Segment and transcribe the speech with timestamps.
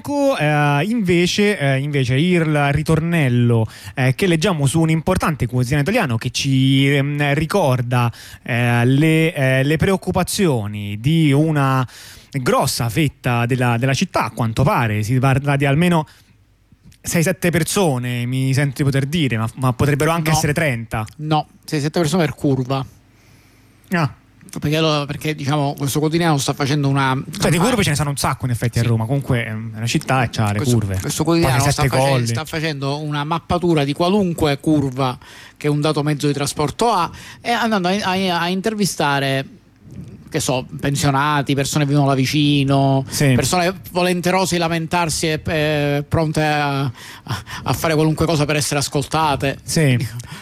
[0.00, 6.16] poco eh, invece, eh, invece, il ritornello eh, che leggiamo su un importante quotidiano italiano
[6.16, 8.12] che ci ehm, ricorda
[8.42, 11.86] eh, le, eh, le preoccupazioni di una
[12.32, 16.06] grossa fetta della, della città, a quanto pare, si parla di almeno
[17.06, 20.36] 6-7 persone, mi sento di poter dire, ma, ma potrebbero anche No.
[20.36, 21.06] essere 30.
[21.18, 22.84] No, 6-7 persone per curva.
[23.90, 24.14] Ah,
[24.58, 27.20] Perché, lo- perché, diciamo questo quotidiano sta facendo una.
[27.40, 28.88] cioè, di curve ce ne sono un sacco in effetti a Sì.
[28.88, 30.98] Roma, comunque è una città e c'ha le questo, curve.
[31.00, 32.26] Questo quotidiano sta, sette face- colli.
[32.26, 35.18] sta facendo una mappatura di qualunque curva
[35.56, 37.10] che un dato mezzo di trasporto ha
[37.40, 39.46] e andando a, a- a intervistare.
[40.34, 43.34] Che so, pensionati, persone che vivono là vicino, Sì.
[43.36, 49.58] persone volenterose di lamentarsi e eh, pronte a, a- fare qualunque cosa per essere ascoltate.
[49.62, 49.96] Sì,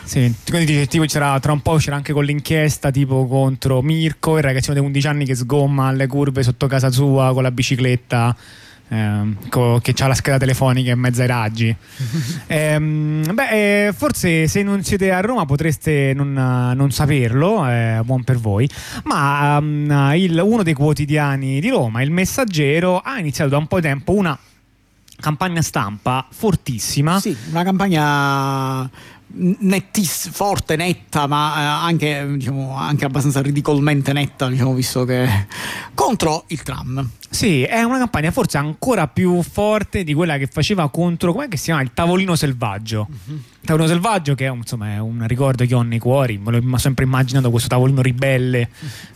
[0.05, 0.34] sì.
[0.48, 4.42] Quindi dice, tipo c'era tra un po' c'era anche con l'inchiesta tipo contro Mirko, il
[4.45, 8.34] ragazzino di 11 anni che sgomma le curve sotto casa sua con la bicicletta.
[8.92, 11.74] Ehm, co- che ha la scheda telefonica in mezzo ai raggi.
[12.46, 18.24] Ehm, beh, eh, forse se non siete a Roma potreste non, non saperlo, eh, buon
[18.24, 18.68] per voi.
[19.04, 23.76] Ma ehm, il- uno dei quotidiani di Roma, il Messaggero, ha iniziato da un po'
[23.76, 24.38] di tempo una
[25.18, 27.20] campagna stampa fortissima.
[27.20, 28.90] Sì, una campagna
[29.35, 35.26] nettiss- forte, netta, ma eh, anche, diciamo, anche abbastanza ridicolmente netta, diciamo, visto che
[35.95, 37.09] contro il tram.
[37.33, 41.65] Sì, è una campagna forse ancora più forte di quella che faceva contro, come si
[41.65, 41.80] chiama?
[41.80, 43.09] Il tavolino selvaggio.
[43.27, 46.77] Il tavolino selvaggio che è, insomma, è un ricordo che ho nei cuori, me l'ho
[46.77, 48.69] sempre immaginato questo tavolino ribelle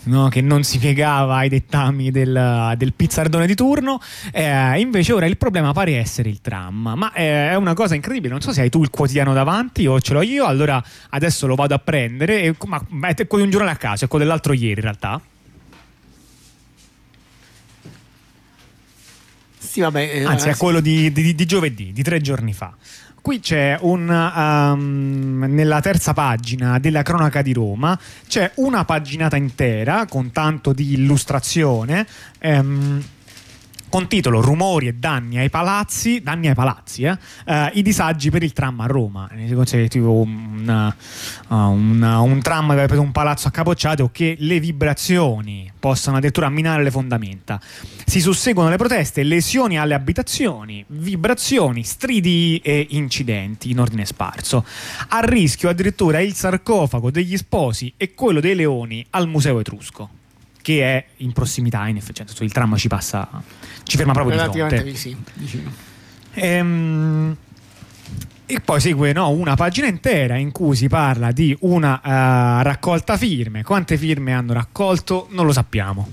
[0.05, 0.29] no?
[0.29, 4.01] che non si piegava ai dettami del, del pizzardone di turno.
[4.33, 8.33] Eh, invece ora il problema pare essere il tram, ma eh, è una cosa incredibile,
[8.33, 11.55] non so se hai tu il quotidiano davanti o ce l'ho io, allora adesso lo
[11.55, 12.55] vado a prendere, e,
[12.89, 15.21] ma è quello di un giorno a caso, è quello dell'altro ieri in realtà.
[19.77, 20.01] Sì, vabbè.
[20.01, 22.73] eh, Anzi, è quello di, di- di giovedì, di tre giorni fa.
[23.21, 24.09] Qui c'è un.
[24.09, 30.95] um, nella terza pagina della cronaca di Roma c'è una paginata intera con tanto di
[30.95, 32.07] illustrazione.
[32.39, 33.05] ehm,
[33.89, 37.17] con titolo Rumori e danni ai palazzi, danni ai palazzi, eh,
[37.47, 39.29] eh, i disagi per il tram a Roma.
[39.31, 40.95] Eh, C'è tipo un,
[41.49, 46.49] uh, un- un tram che ha preso un palazzo accapocciato che le vibrazioni possano addirittura
[46.49, 47.61] minare le fondamenta.
[48.05, 54.65] Si susseguono le proteste, lesioni alle abitazioni, vibrazioni, stridi e incidenti in ordine sparso.
[55.09, 60.09] A rischio addirittura il sarcofago degli sposi e quello dei leoni al Museo Etrusco,
[60.63, 63.29] che è in prossimità, in effetti, cioè, il tram ci passa,
[63.87, 64.95] ci ferma proprio di fronte.
[64.95, 65.73] sì, vicino.
[66.35, 67.37] Ehm,
[68.49, 73.17] e poi segue no, una pagina intera in cui si parla di una eh, raccolta
[73.17, 73.63] firme.
[73.63, 75.29] Quante firme hanno raccolto?
[75.31, 76.09] Non lo sappiamo.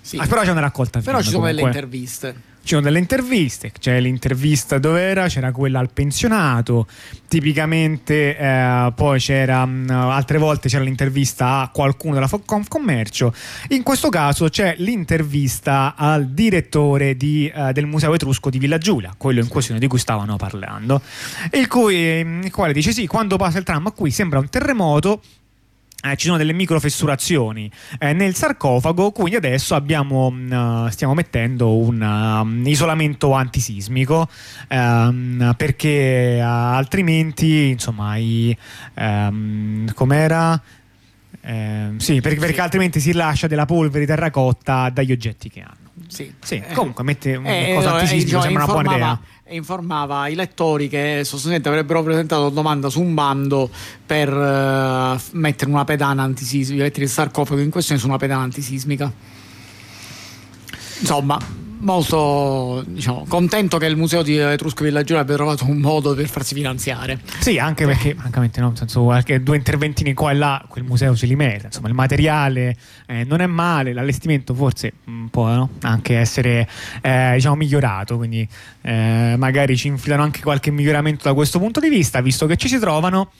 [0.00, 0.16] Sì.
[0.16, 1.12] Ah, però c'è una raccolta firme.
[1.12, 1.80] Però ci sono delle comunque.
[1.80, 2.42] interviste.
[2.68, 6.86] Ci sono delle interviste, c'è l'intervista dove era, c'era quella al pensionato,
[7.26, 13.32] tipicamente eh, poi c'era mh, altre volte c'era l'intervista a qualcuno della Confcommercio,
[13.68, 19.14] in questo caso c'è l'intervista al direttore di, eh, del Museo Etrusco di Villa Giulia,
[19.16, 21.00] quello in questione di cui stavano parlando,
[21.52, 25.22] il, cui, il quale dice sì, quando passa il tram qui sembra un terremoto,
[26.00, 32.00] eh, ci sono delle microfessurazioni eh, nel sarcofago, quindi adesso abbiamo, mh, stiamo mettendo un
[32.00, 34.28] um, isolamento antisismico
[34.68, 38.56] ehm, perché eh, altrimenti, insomma, i,
[38.94, 40.60] ehm, com'era?
[41.40, 45.86] Ehm, sì, perché, perché altrimenti si lascia della polvere di terracotta dagli oggetti che hanno.
[46.06, 49.20] Sì, Sì, Eh, comunque mette una eh, cosa eh, antisismica, sembra una buona idea.
[49.48, 53.70] E informava i lettori che sostanzialmente avrebbero presentato domanda su un bando
[54.04, 59.10] per f- mettere una pedana antisismica, mettere il sarcofago in questione su una pedana antisismica.
[61.00, 61.38] Insomma,
[61.80, 66.28] molto diciamo, contento che il museo di Etrusco Villa Giulia abbia trovato un modo per
[66.28, 67.20] farsi finanziare.
[67.40, 71.36] Sì, anche perché, francamente, no, senso, due interventini qua e là, quel museo ce li
[71.36, 71.66] merita.
[71.66, 75.70] Insomma, il materiale eh, non è male, l'allestimento forse mm, può no?
[75.82, 76.68] anche essere
[77.00, 78.16] eh, diciamo, migliorato.
[78.16, 78.46] Quindi,
[78.82, 82.68] eh, magari ci infilano anche qualche miglioramento da questo punto di vista, visto che ci
[82.68, 83.30] si trovano.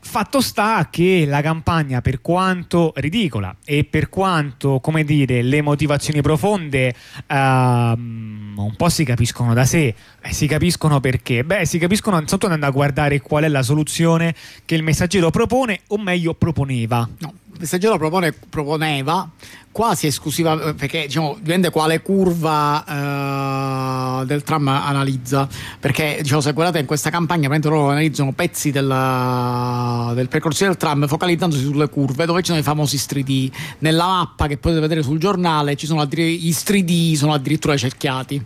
[0.00, 6.22] Fatto sta che la campagna, per quanto ridicola e per quanto, come dire, le motivazioni
[6.22, 6.94] profonde
[7.26, 11.44] ehm, un po' si capiscono da sé, eh, si capiscono perché?
[11.44, 14.34] Beh, si capiscono innanzitutto andando a guardare qual è la soluzione
[14.64, 17.08] che il messaggero propone, o meglio proponeva.
[17.18, 19.28] No, messaggero propone- proponeva
[19.70, 25.48] quasi esclusiva perché diciamo dipende quale curva eh, del tram analizza.
[25.80, 30.76] Perché diciamo se guardate in questa campagna praticamente loro analizzano pezzi della- del percorso del
[30.76, 35.02] tram focalizzandosi sulle curve dove ci sono i famosi street nella mappa che potete vedere
[35.02, 38.42] sul giornale sono addiri- gli street sono addirittura cerchiati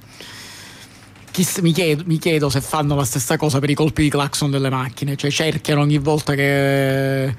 [1.38, 4.50] Chiss, mi, chiedo, mi, chiedo, se fanno la stessa cosa per i colpi di clacson
[4.50, 7.32] delle macchine, cioè cerchiano ogni volta che,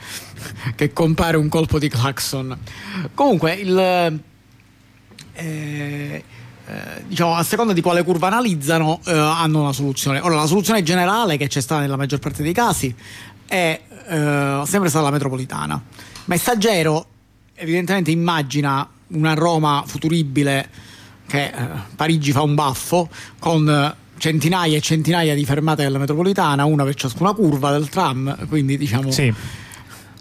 [0.75, 2.57] che compare un colpo di clacson.
[3.13, 4.24] Comunque, il, eh,
[5.34, 6.24] eh,
[7.07, 10.22] diciamo, a seconda di quale curva analizzano, eh, hanno una soluzione.
[10.22, 12.95] Ora, la soluzione generale che c'è stata nella maggior parte dei casi
[13.48, 15.84] è eh, sempre stata la metropolitana.
[16.24, 17.06] Messaggero,
[17.54, 20.69] evidentemente, immagina una Roma futuribile
[21.30, 21.52] che eh,
[21.96, 26.96] Parigi fa un baffo con eh, centinaia e centinaia di fermate della metropolitana, una per
[26.96, 29.12] ciascuna curva del tram, quindi diciamo...
[29.12, 29.34] Sì.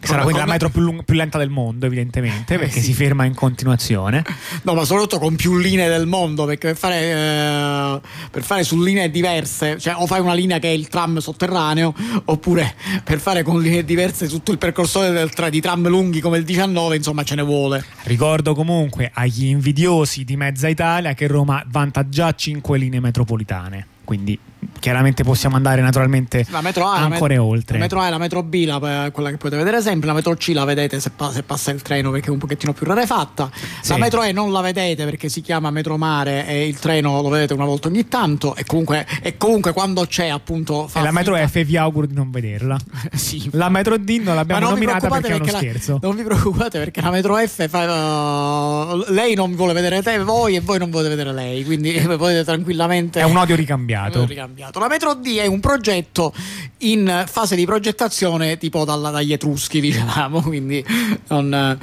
[0.00, 2.86] Sarà quindi la metro più, lung- più, lenta del mondo, evidentemente, eh, perché sì.
[2.86, 4.24] si ferma in continuazione.
[4.62, 8.00] No, ma soprattutto con più linee del mondo, perché per fare, eh,
[8.30, 11.94] per fare su linee diverse, cioè o fai una linea che è il tram sotterraneo,
[12.26, 16.44] oppure per fare con linee diverse tutto il percorso del di tram lunghi come il
[16.44, 17.84] 19, insomma, ce ne vuole.
[18.04, 24.38] Ricordo comunque agli invidiosi di Mezza Italia che Roma vanta già 5 linee metropolitane quindi
[24.78, 27.78] chiaramente possiamo andare naturalmente la metro A, ancora la met- oltre.
[27.78, 30.34] La metro A e la metro B, la, quella che potete vedere sempre, la metro
[30.34, 33.50] C la vedete se, pa- se, passa il treno perché è un pochettino più rarefatta.
[33.80, 33.90] Sì.
[33.90, 37.28] La metro E non la vedete perché si chiama metro mare e il treno lo
[37.28, 40.88] vedete una volta ogni tanto e comunque, e comunque quando c'è appunto...
[40.94, 42.78] e la metro F vi auguro di non vederla.
[43.14, 43.48] sì.
[43.52, 45.98] La metro D non l'abbiamo non nominata perché, perché, è uno la, scherzo.
[46.02, 50.56] Non vi preoccupate perché la metro F fa, uh, lei non vuole vedere te, voi
[50.56, 53.20] e voi non volete vedere lei, quindi potete tranquillamente...
[53.20, 54.18] È un odio ricambiato.
[54.18, 54.47] Un odio ricambiato.
[54.72, 56.32] La metro D è un progetto
[56.78, 60.84] in fase di progettazione tipo dalla, dagli Etruschi, diciamo, quindi
[61.28, 61.78] non...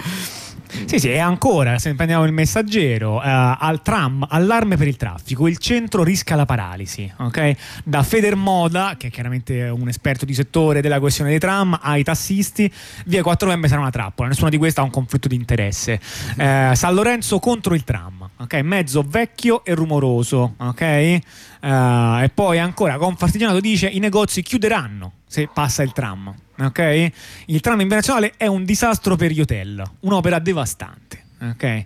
[0.86, 5.48] Sì, sì, e ancora, se prendiamo il messaggero, eh, al tram, allarme per il traffico,
[5.48, 7.56] il centro rischia la paralisi, ok?
[7.83, 12.72] Da Federmoda, che è chiaramente un esperto di settore della questione dei tram, ai tassisti,
[13.06, 16.00] via 4 novembre sarà una trappola, nessuna di queste ha un conflitto di interesse.
[16.38, 18.54] Eh, San Lorenzo contro il tram, ok?
[18.62, 21.19] Mezzo vecchio e rumoroso, ok?
[21.62, 26.33] Uh, e poi ancora Confartigianato dice i negozi chiuderanno se passa il tram.
[26.57, 27.11] Okay?
[27.47, 31.23] Il tram in via nazionale è un disastro per gli hotel, un'opera devastante.
[31.41, 31.85] Okay?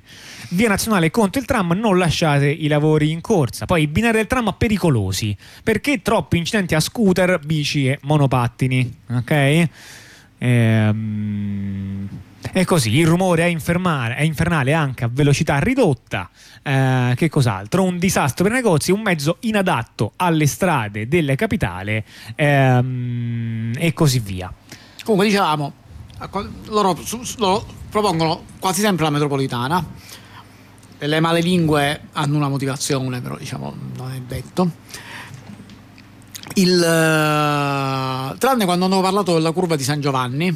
[0.49, 3.65] Via nazionale contro il tram, non lasciate i lavori in corsa.
[3.65, 8.97] Poi i binari del tram pericolosi perché troppi incidenti a scooter, bici e monopattini.
[9.09, 9.67] Ok?
[10.37, 12.09] Ehm
[12.51, 16.29] e così il rumore è, è, infernale anche a velocità ridotta.
[16.63, 17.83] Eh, che cos'altro?
[17.83, 22.03] Un disastro per i negozi, un mezzo inadatto alle strade delle capitali
[22.35, 24.51] ehm, e così via.
[25.09, 25.73] Comunque dicevamo,
[26.67, 26.95] loro,
[27.37, 29.83] loro propongono quasi sempre la metropolitana.
[30.99, 34.69] Le male lingue hanno una motivazione, però diciamo non è detto.
[36.53, 40.55] Il, uh, tranne quando hanno parlato della curva di San Giovanni,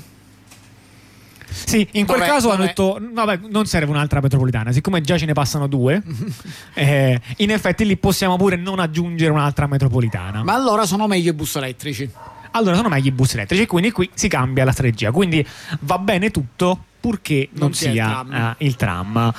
[1.48, 2.60] sì, in quel vabbè, caso vabbè.
[2.60, 6.00] hanno detto: vabbè, non serve un'altra metropolitana, siccome già ce ne passano due,
[6.76, 10.44] eh, in effetti lì possiamo pure non aggiungere un'altra metropolitana.
[10.44, 12.08] Ma allora sono meglio i bus elettrici.
[12.56, 15.12] Allora sono meglio i bus elettrici, quindi qui si cambia la strategia.
[15.12, 15.46] Quindi
[15.82, 18.56] va bene tutto, purché non, non sia, il tram.
[18.58, 19.34] Uh, il tram.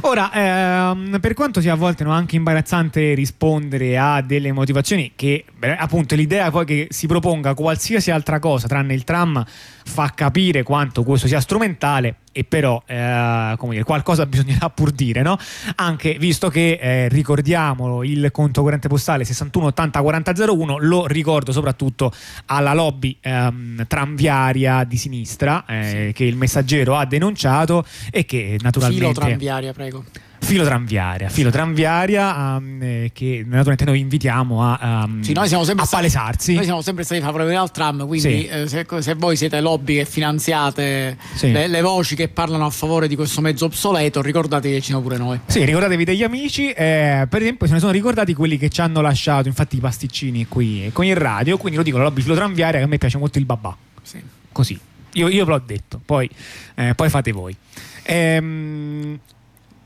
[0.00, 5.44] Ora, ehm, per quanto sia a volte no, anche imbarazzante rispondere a delle motivazioni che,
[5.56, 10.64] beh, appunto, l'idea poi che si proponga qualsiasi altra cosa tranne il tram fa capire
[10.64, 15.38] quanto questo sia strumentale e però eh, come dire, qualcosa bisognerà pur dire, no?
[15.76, 22.12] Anche visto che eh, ricordiamo il conto corrente postale 61 80 4001, lo ricordo soprattutto
[22.46, 26.12] alla lobby ehm, tranviaria di sinistra eh, sì.
[26.12, 29.04] che il messaggero ha denunciato e che naturalmente...
[29.04, 30.04] Filo tranviaria, prego
[30.44, 35.64] filo tranviaria, filo tranviaria um, eh, che naturalmente noi invitiamo a, um, sì, noi siamo
[35.64, 36.54] sempre a stati, palesarsi.
[36.54, 38.46] Noi siamo sempre stati favorevoli al tram, quindi sì.
[38.46, 41.50] eh, se, se, voi siete lobby che finanziate sì.
[41.50, 45.00] le, le, voci che parlano a favore di questo mezzo obsoleto, ricordatevi che ci siamo
[45.00, 45.40] pure noi.
[45.46, 49.00] Sì, ricordatevi degli amici, eh, per esempio se ne sono ricordati quelli che ci hanno
[49.00, 52.78] lasciato infatti i pasticcini qui con il radio, quindi lo dico, la lobby filo tranviaria
[52.78, 53.74] che a me piace molto il babà.
[54.02, 54.20] Sì.
[54.52, 54.78] Così.
[55.14, 56.28] Io, io ve l'ho detto, poi,
[56.74, 57.56] eh, poi fate voi.
[58.02, 59.18] Ehm,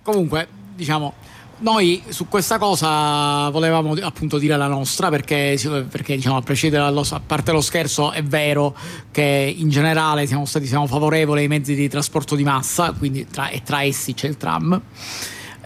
[0.09, 1.13] Comunque, diciamo,
[1.59, 5.61] noi su questa cosa volevamo appunto dire la nostra perché,
[5.91, 8.75] perché diciamo, a, a parte lo scherzo è vero
[9.11, 13.51] che in generale siamo stati siamo favorevoli ai mezzi di trasporto di massa quindi tra,
[13.51, 14.81] e tra essi c'è il tram.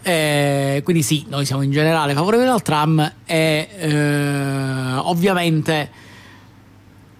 [0.03, 5.89] Eh, quindi sì noi siamo in generale favorevoli al tram e eh, ovviamente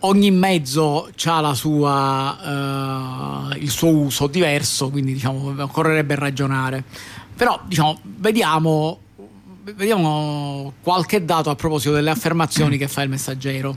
[0.03, 6.85] ogni mezzo ha uh, il suo uso diverso, quindi diciamo, occorrerebbe ragionare.
[7.35, 8.99] Però diciamo, vediamo,
[9.75, 13.77] vediamo qualche dato a proposito delle affermazioni che fa il messaggero.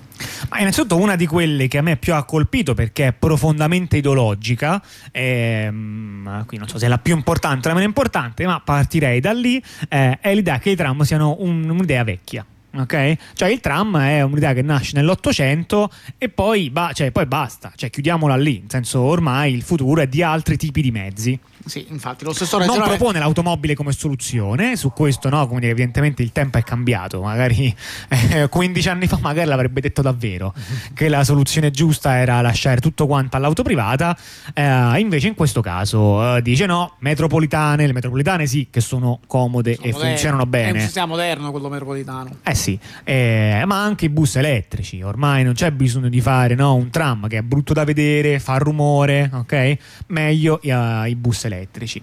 [0.50, 4.82] Ma innanzitutto una di quelle che a me più ha colpito perché è profondamente ideologica,
[5.12, 9.20] ehm, qui non so se è la più importante o la meno importante, ma partirei
[9.20, 12.46] da lì, eh, è l'idea che i tram siano un, un'idea vecchia
[12.82, 13.15] ok?
[13.34, 17.89] Cioè il tram è un'idea che nasce nell'Ottocento e poi, ba- cioè, poi basta, cioè
[17.89, 21.39] chiudiamola lì, nel senso ormai il futuro è di altri tipi di mezzi.
[21.65, 22.96] Sì, infatti, lo stesso Non regionale...
[22.96, 27.74] propone l'automobile come soluzione, su questo no, come dire, evidentemente il tempo è cambiato, magari
[28.10, 30.53] eh, 15 anni fa magari l'avrebbe detto davvero
[30.94, 34.15] che la soluzione giusta era lasciare tutto quanto all'auto privata,
[34.53, 39.74] eh, invece in questo caso eh, dice no, metropolitane, le metropolitane sì che sono comode
[39.75, 40.10] Sono e moderno.
[40.10, 40.79] funzionano È un bene.
[40.82, 42.29] sistema moderno quello metropolitano.
[42.44, 42.64] Eh sì,
[43.03, 47.27] eh, ma anche i bus elettrici, ormai non c'è bisogno di fare no, un tram
[47.27, 49.77] che è brutto da vedere, fa rumore, ok?
[50.07, 52.01] Meglio eh, i bus elettrici.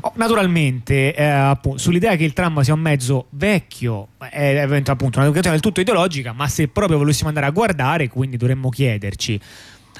[0.00, 5.18] Oh, naturalmente, eh, appunto, sull'idea che il tram sia un mezzo vecchio, è è appunto
[5.18, 9.40] una questione del tutto ideologica, ma se proprio volessimo andare a guardare, quindi dovremmo chiederci.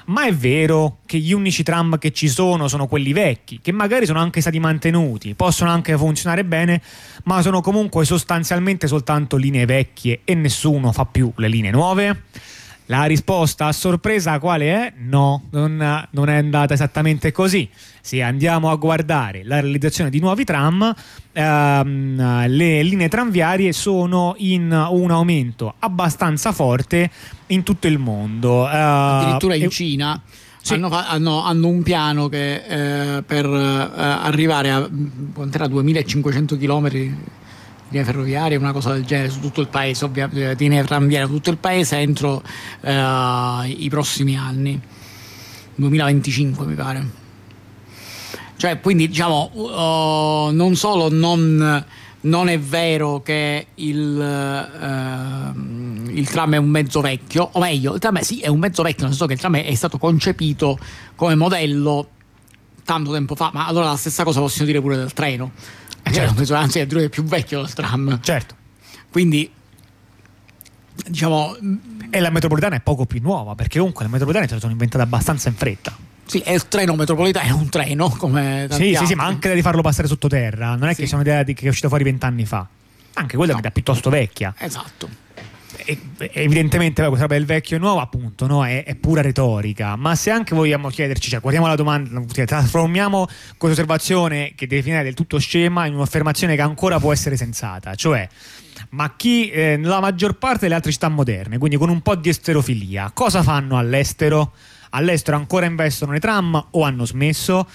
[0.06, 4.04] Ma è vero che gli unici tram che ci sono sono quelli vecchi, che magari
[4.04, 6.82] sono anche stati mantenuti, possono anche funzionare bene,
[7.24, 12.22] ma sono comunque sostanzialmente soltanto linee vecchie e nessuno fa più le linee nuove?
[12.86, 14.92] La risposta a sorpresa quale è?
[14.98, 17.66] No, non, non è andata esattamente così.
[18.02, 20.94] Se andiamo a guardare la realizzazione di nuovi tram,
[21.32, 27.10] ehm, le linee tranviarie sono in un aumento abbastanza forte
[27.48, 28.68] in tutto il mondo.
[28.68, 30.20] Eh, Addirittura in e- Cina
[30.60, 30.74] Sì.
[30.74, 36.88] hanno, hanno- hanno un piano che eh, per eh, arrivare a mm, quant'era, 2500 km
[36.90, 37.14] di
[37.94, 41.34] linee ferroviarie, una cosa del genere su tutto il paese, ovviamente di linee tranviarie su
[41.34, 42.42] tutto il paese entro
[42.80, 44.80] eh, i prossimi anni,
[45.76, 47.22] 2025 mi pare.
[48.56, 51.84] Cioè, quindi diciamo, uh, non solo non,
[52.20, 54.20] non è vero che il,
[54.80, 58.58] ehm, il tram è un mezzo vecchio, o meglio, il tram è, sì, è un
[58.58, 60.78] mezzo vecchio, nel senso che il tram è stato concepito
[61.14, 62.08] come modello
[62.84, 65.52] tanto tempo fa, ma allora la stessa cosa possiamo dire pure del treno.
[66.04, 66.44] Eh, certo.
[66.44, 68.20] Cioè, Anzi, è addirittura più vecchio del tram.
[68.22, 68.54] Certo.
[69.10, 69.50] Quindi,
[71.06, 71.56] diciamo,
[72.10, 75.48] E la metropolitana è poco più nuova, perché comunque le metropolitane si sono inventate abbastanza
[75.48, 75.96] in fretta.
[76.26, 79.14] sì, è il treno metropolitano, è un treno come Sì, sì, sì, altri.
[79.16, 80.74] ma anche di farlo passare sottoterra.
[80.76, 81.02] Non è Sì.
[81.02, 82.66] che sia un'idea di- che è uscita fuori vent'anni fa.
[83.14, 83.60] Anche quella è No.
[83.60, 84.54] un'idea piuttosto vecchia.
[84.58, 85.08] Esatto.
[85.76, 88.64] E- e- evidentemente questa roba del vecchio e nuovo, appunto, no?
[88.64, 89.96] è, è pura retorica.
[89.96, 93.26] Ma se anche vogliamo chiederci, cioè, guardiamo la domanda, cioè, trasformiamo
[93.56, 97.94] questa osservazione che definire del tutto scema in un'affermazione che ancora può essere sensata.
[97.94, 98.28] Cioè,
[98.90, 102.28] ma chi eh, nella maggior parte delle altre città moderne, quindi con un po' di
[102.28, 104.52] esterofilia, cosa fanno all'estero?
[104.90, 107.66] All'estero ancora investono nei tram o hanno smesso?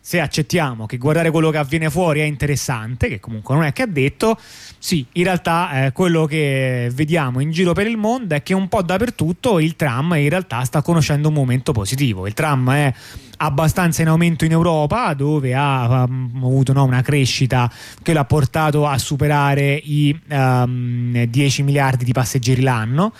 [0.00, 3.82] Se accettiamo che guardare quello che avviene fuori è interessante, che comunque non è che
[3.82, 4.38] ha detto,
[4.78, 8.68] sì, in realtà eh, quello che vediamo in giro per il mondo è che un
[8.68, 12.26] po' dappertutto il tram in realtà sta conoscendo un momento positivo.
[12.26, 12.94] Il tram è
[13.42, 17.70] abbastanza in aumento in Europa, dove ha um, avuto no, una crescita
[18.02, 23.12] che l'ha portato a superare i um, 10 miliardi di passeggeri l'anno.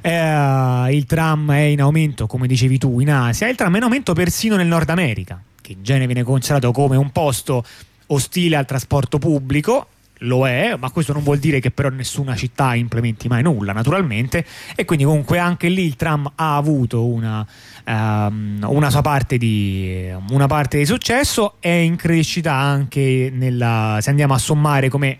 [0.00, 3.82] Eh, il tram è in aumento, come dicevi tu, in Asia, il tram è in
[3.84, 5.40] aumento persino nel Nord America,
[5.72, 7.64] che in genere viene considerato come un posto
[8.08, 9.86] ostile al trasporto pubblico.
[10.24, 14.46] Lo è, ma questo non vuol dire che però nessuna città implementi mai nulla, naturalmente.
[14.76, 17.44] E quindi comunque anche lì il tram ha avuto una,
[17.82, 21.54] ehm, una sua parte di, una parte di successo.
[21.58, 25.18] È in crescita anche nella, se andiamo a sommare come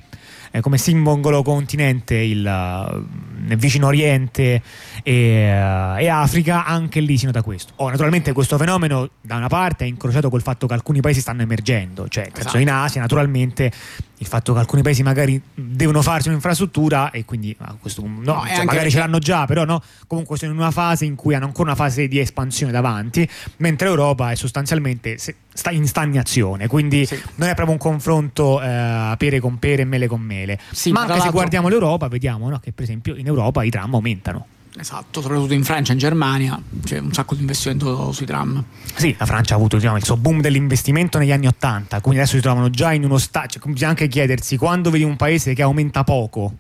[0.53, 4.63] eh, come simbolo continente il eh, vicino Oriente
[5.03, 7.73] e, eh, e Africa, anche lì si nota questo.
[7.77, 11.43] Oh, naturalmente questo fenomeno da una parte è incrociato col fatto che alcuni paesi stanno
[11.43, 12.59] emergendo, cioè Esatto.
[12.59, 13.73] in Asia naturalmente
[14.19, 18.45] il fatto che alcuni paesi magari devono farsi un'infrastruttura e quindi a questo punto no,
[18.47, 21.47] cioè, magari ce l'hanno già, però no, comunque sono in una fase in cui hanno
[21.47, 25.17] ancora una fase di espansione davanti, mentre l'Europa è sostanzialmente
[25.55, 27.21] sta in stagnazione, quindi Sì.
[27.37, 30.42] non è proprio un confronto eh, pere con pere e mele con mele.
[30.71, 33.95] Sì, ma anche se guardiamo l'Europa, vediamo no, che per esempio in Europa i tram
[33.95, 34.47] aumentano.
[34.79, 38.65] Esatto, soprattutto in Francia e in Germania c'è un sacco di investimento sui tram.
[38.95, 42.37] Sì, la Francia ha avuto diciamo, il suo boom dell'investimento negli anni Ottanta, quindi adesso
[42.37, 43.59] si trovano già in uno stato.
[43.59, 46.55] Cioè, bisogna anche chiedersi quando vedi un paese che aumenta poco.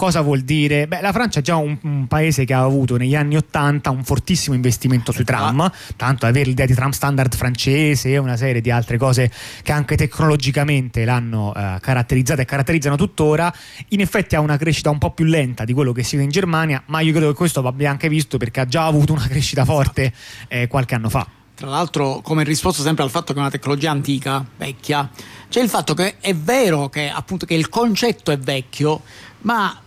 [0.00, 0.86] Cosa vuol dire?
[0.86, 4.02] Beh, la Francia è già un, un paese che ha avuto negli anni Ottanta un
[4.02, 8.70] fortissimo investimento sui tram, tanto avere l'idea di tram standard francese e una serie di
[8.70, 9.30] altre cose
[9.62, 13.54] che anche tecnologicamente l'hanno eh, caratterizzata e caratterizzano tuttora,
[13.88, 16.30] in effetti ha una crescita un po' più lenta di quello che si vede in
[16.30, 19.66] Germania, ma io credo che questo va anche visto perché ha già avuto una crescita
[19.66, 20.14] forte
[20.48, 21.26] eh, qualche anno fa.
[21.54, 25.10] Tra l'altro, come risposta sempre al fatto che è una tecnologia antica, vecchia,
[25.50, 29.02] c'è il fatto che è vero che appunto che il concetto è vecchio,
[29.42, 29.78] ma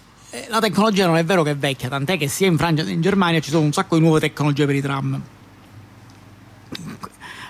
[0.50, 3.02] la tecnologia non è vero che è vecchia, tant'è che sia in Francia che in
[3.02, 5.22] Germania ci sono un sacco di nuove tecnologie per i tram.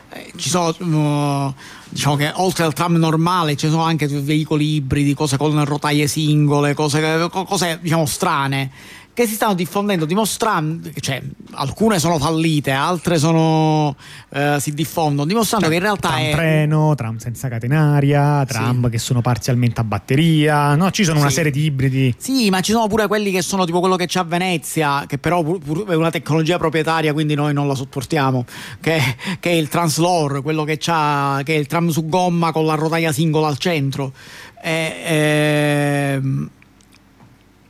[0.10, 1.54] Eh, ci sono uh,
[1.90, 6.74] diciamo che oltre al tram normale ci sono anche veicoli ibridi, cose con rotaie singole,
[6.74, 8.70] cose, cose diciamo strane
[9.14, 13.96] che si stanno diffondendo dimostrando, cioè alcune sono fallite, altre sono,
[14.30, 16.32] eh, si diffondono, dimostrando cioè, che in realtà tram è...
[16.32, 18.90] treno, tram senza catenaria, tram sì.
[18.90, 20.90] che sono parzialmente a batteria, no?
[20.90, 21.22] Ci sono sì.
[21.24, 22.16] una serie di ibridi.
[22.18, 25.20] Sì, ma ci sono pure quelli che sono tipo quello che c'è a Venezia, che
[25.20, 28.46] però è una tecnologia proprietaria, quindi noi non la sopportiamo,
[28.80, 29.00] che,
[29.40, 32.74] che è il Translore, quello che, c'ha, che è il tram su gomma con la
[32.74, 34.12] rotaia singola al centro.
[34.60, 36.22] E, e,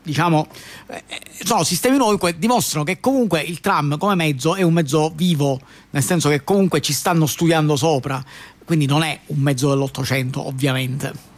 [0.03, 0.47] diciamo,
[0.87, 1.03] eh,
[1.43, 5.59] sono sistemi nuovi che dimostrano che comunque il tram come mezzo è un mezzo vivo,
[5.91, 8.23] nel senso che comunque ci stanno studiando sopra,
[8.65, 11.31] quindi non è un mezzo dell'Ottocento ovviamente.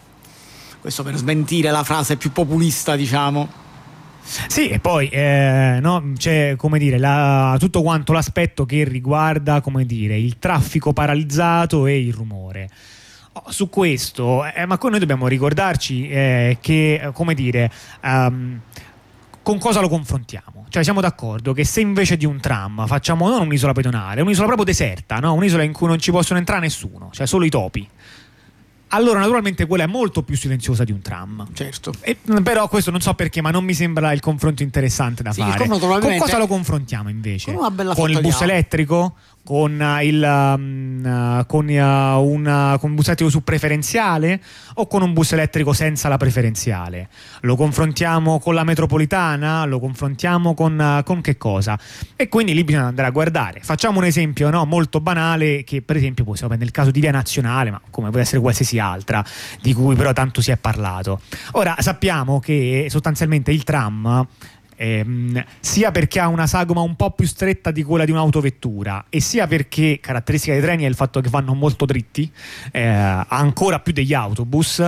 [0.81, 3.63] Questo per smentire la frase più populista, diciamo.
[4.47, 9.85] Sì, e poi eh, no, c'è come dire, la, tutto quanto l'aspetto che riguarda come
[9.85, 12.69] dire, il traffico paralizzato e il rumore.
[13.47, 17.69] Su questo, eh, ma noi dobbiamo ricordarci eh, che, come dire,
[18.03, 18.59] um,
[19.41, 20.65] con cosa lo confrontiamo?
[20.69, 24.65] Cioè siamo d'accordo che se invece di un tram facciamo non un'isola pedonale, un'isola proprio
[24.65, 25.33] deserta, no?
[25.33, 27.87] un'isola in cui non ci possono entrare nessuno, cioè solo i topi
[28.89, 31.47] allora naturalmente quella è molto più silenziosa di un tram.
[31.53, 31.93] Certo.
[31.99, 35.41] E, però questo non so perché, ma non mi sembra il confronto interessante da sì,
[35.41, 35.67] fare.
[35.67, 35.79] Con
[36.17, 37.53] cosa lo confrontiamo invece?
[37.53, 39.15] Con, con il bus elettrico?
[39.45, 44.41] Con, il, um, con, uh, con un bus elettrico su preferenziale
[44.73, 47.09] o con un bus elettrico senza la preferenziale?
[47.41, 49.63] Lo confrontiamo con la metropolitana?
[49.65, 51.77] Lo confrontiamo con, con che cosa?
[52.15, 53.59] E quindi lì bisogna andare a guardare.
[53.61, 57.11] Facciamo un esempio no, molto banale che per esempio possiamo prendere il caso di via
[57.11, 59.23] nazionale, ma come può essere qualsiasi altra,
[59.61, 61.21] di cui però tanto si è parlato.
[61.51, 64.25] Ora sappiamo che sostanzialmente il tram
[64.77, 69.21] Ehm, sia perché ha una sagoma un po' più stretta di quella di un'autovettura e
[69.21, 72.29] sia perché caratteristica dei treni è il fatto che vanno molto dritti
[72.71, 74.83] eh, ancora più degli autobus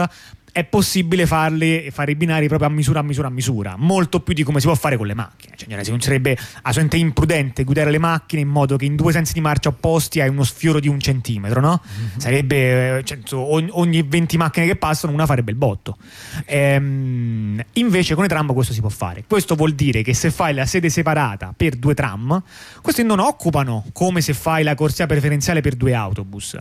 [0.58, 4.34] è possibile farle, fare i binari proprio a misura, a misura, a misura, molto più
[4.34, 5.56] di come si può fare con le macchine.
[5.56, 9.40] Cioè, non sarebbe assolutamente imprudente guidare le macchine in modo che in due sensi di
[9.40, 11.80] marcia opposti hai uno sfioro di un centimetro, no?
[11.86, 12.18] Mm-hmm.
[12.18, 15.96] Sarebbe, cioè, ogni 20 macchine che passano una farebbe il botto.
[16.46, 19.26] Ehm, invece con i tram questo si può fare.
[19.28, 22.42] Questo vuol dire che se fai la sede separata per due tram,
[22.82, 26.58] questi non occupano come se fai la corsia preferenziale per due autobus.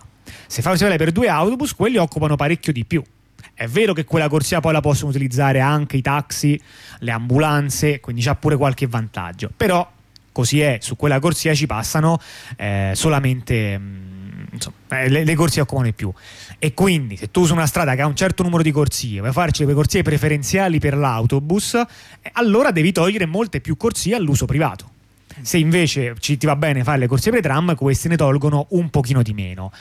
[0.47, 3.03] Se fai la sede per due autobus, quelli occupano parecchio di più.
[3.55, 6.61] È vero che quella corsia poi la possono utilizzare anche i taxi,
[6.99, 9.51] le ambulanze, quindi c'ha pure qualche vantaggio.
[9.57, 9.91] Però
[10.33, 12.21] così è, su quella corsia ci passano
[12.57, 13.79] eh, solamente...
[13.79, 14.17] Mm,
[14.53, 16.13] insomma, eh, le, le, corsie occupano di più.
[16.59, 19.33] E quindi se tu usi una strada che ha un certo numero di corsie, vuoi
[19.33, 24.91] farci le corsie preferenziali per l'autobus, eh, allora devi togliere molte più corsie all'uso privato.
[25.41, 28.91] Se invece ci, ti va bene fare le corsie per tram, queste ne tolgono un
[28.91, 29.73] pochino di meno.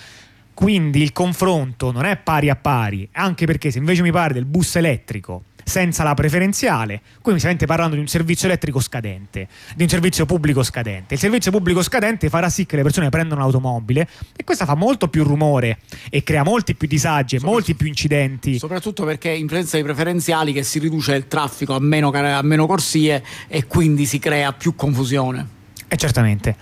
[0.55, 4.45] Quindi il confronto non è pari a pari, anche perché se invece mi pare del
[4.45, 9.83] bus elettrico senza la preferenziale, qui mi state parlando di un servizio elettrico scadente, di
[9.83, 11.15] un servizio pubblico scadente.
[11.15, 15.09] Il servizio pubblico scadente farà sì che le persone prendano l'automobile e questa fa molto
[15.09, 18.57] più rumore e crea molti più disagi e molti più incidenti.
[18.57, 22.65] Soprattutto perché in presenza di preferenziali che si riduce il traffico a meno, a meno
[22.65, 25.47] corsie e quindi si crea più confusione.
[25.79, 26.55] E eh, certamente.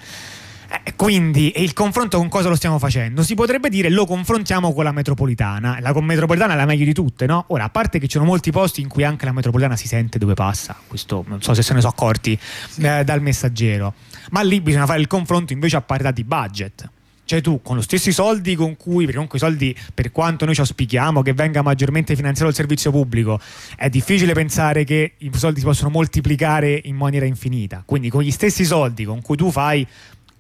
[0.82, 3.22] Eh, quindi il confronto con cosa lo stiamo facendo?
[3.22, 5.78] Si potrebbe dire lo confrontiamo con la metropolitana.
[5.80, 7.46] La metropolitana è la meglio di tutte, no?
[7.50, 10.18] Ora, a parte che ci sono molti posti in cui anche la metropolitana si sente
[10.18, 12.38] dove passa, questo non so se se ne sono accorti
[12.80, 13.94] eh, dal messaggero,
[14.32, 16.90] ma lì bisogna fare il confronto invece a parità di budget.
[17.26, 20.54] Cioè tu con gli stessi soldi con cui, perché comunque i soldi per quanto noi
[20.54, 23.40] ci auspichiamo che venga maggiormente finanziato il servizio pubblico,
[23.78, 27.82] è difficile pensare che i soldi si possono moltiplicare in maniera infinita.
[27.86, 29.88] Quindi con gli stessi soldi con cui tu fai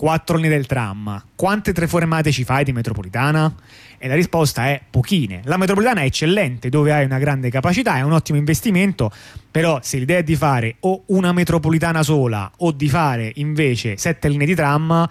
[0.03, 3.55] quattro linee del tram, quante tre formate ci fai di metropolitana?
[3.97, 5.39] E la risposta è pochine.
[5.45, 9.09] La metropolitana è eccellente, dove hai una grande capacità, è un ottimo investimento,
[9.49, 14.27] però se l'idea è di fare o una metropolitana sola o di fare invece sette
[14.27, 15.07] linee di tram,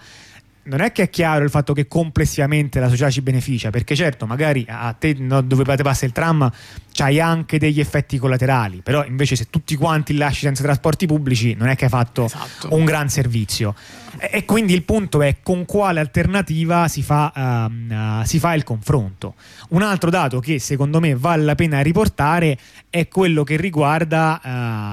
[0.63, 4.25] non è che è chiaro il fatto che complessivamente la società ci beneficia, perché certo,
[4.25, 6.49] magari a te no, dove passa il tram
[6.91, 11.67] c'hai anche degli effetti collaterali, però invece se tutti quanti lasci senza trasporti pubblici non
[11.67, 12.73] è che hai fatto esatto.
[12.73, 13.75] un gran servizio.
[14.17, 18.53] E, e, quindi il punto è con quale alternativa si fa, uh, uh, si fa
[18.53, 19.35] il confronto.
[19.69, 22.57] Un altro dato che secondo me vale la pena riportare
[22.89, 24.39] è quello che riguarda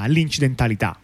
[0.05, 0.97] uh, l'incidentalità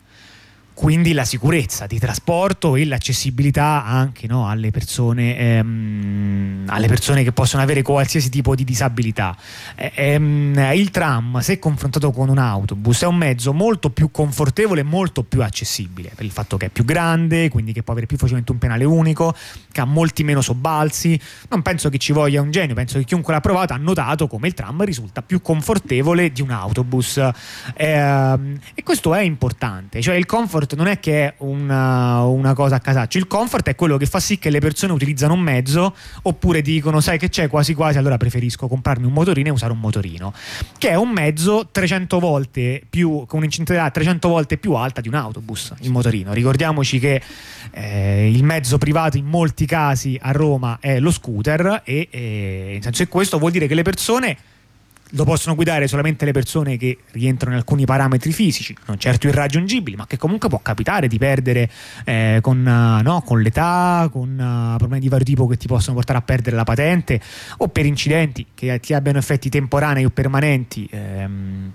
[0.77, 7.33] quindi la sicurezza di trasporto e l'accessibilità anche no, alle, persone, ehm, alle, persone, che
[7.33, 9.35] possono avere qualsiasi tipo di disabilità.
[9.75, 14.83] Eh, ehm, il tram, se confrontato con un autobus, è un mezzo molto più confortevole
[14.83, 18.07] e molto più accessibile per il fatto che è più grande, quindi che può avere
[18.07, 19.35] più facilmente un penale unico,
[19.73, 21.19] che ha molti meno sobbalzi.
[21.49, 24.49] Non penso che ci voglia un genio, penso che chiunque l'ha provato ha notato come
[24.49, 27.17] il tram risulta più confortevole di un autobus.
[27.75, 28.39] Eh,
[28.75, 32.77] e questo è importante, cioè il comfort comfort non è che è una, una, cosa
[32.77, 35.95] a casaccio, il comfort è quello che fa sì che le persone utilizzano un mezzo
[36.23, 39.79] oppure dicono sai che c'è quasi quasi allora preferisco comprarmi un motorino e usare un
[39.79, 40.33] motorino,
[40.79, 45.15] che è un mezzo 300 volte più, con un'incentività 300 volte più alta di un
[45.15, 46.33] autobus, il motorino.
[46.33, 47.23] Ricordiamoci che
[47.71, 52.83] eh, il mezzo privato in molti casi a Roma è lo scooter e, e in
[52.83, 54.37] senso che questo vuol dire che le persone
[55.11, 59.97] lo possono guidare solamente le persone che rientrano in alcuni parametri fisici, non certo irraggiungibili,
[59.97, 61.71] ma che comunque può capitare di perdere
[62.05, 65.95] eh, con, uh, no, con, l'età, con uh, problemi di vario tipo che ti possono
[65.95, 67.21] portare a perdere la patente
[67.59, 70.89] o per incidenti che ti abbiano effetti temporanei o permanenti.
[70.91, 71.73] Ehm,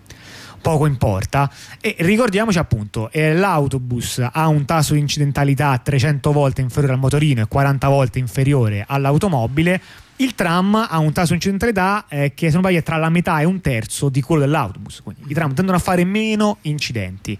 [0.61, 6.93] poco importa e ricordiamoci appunto eh, l'autobus ha un tasso di incidentalità 300 volte inferiore
[6.93, 9.81] al motorino e 40 volte inferiore all'automobile
[10.21, 13.09] il tram ha un tasso di incidentalità eh, che se non sbaglio è tra la
[13.09, 17.37] metà e un terzo di quello dell'autobus, quindi i tram tendono a fare meno incidenti.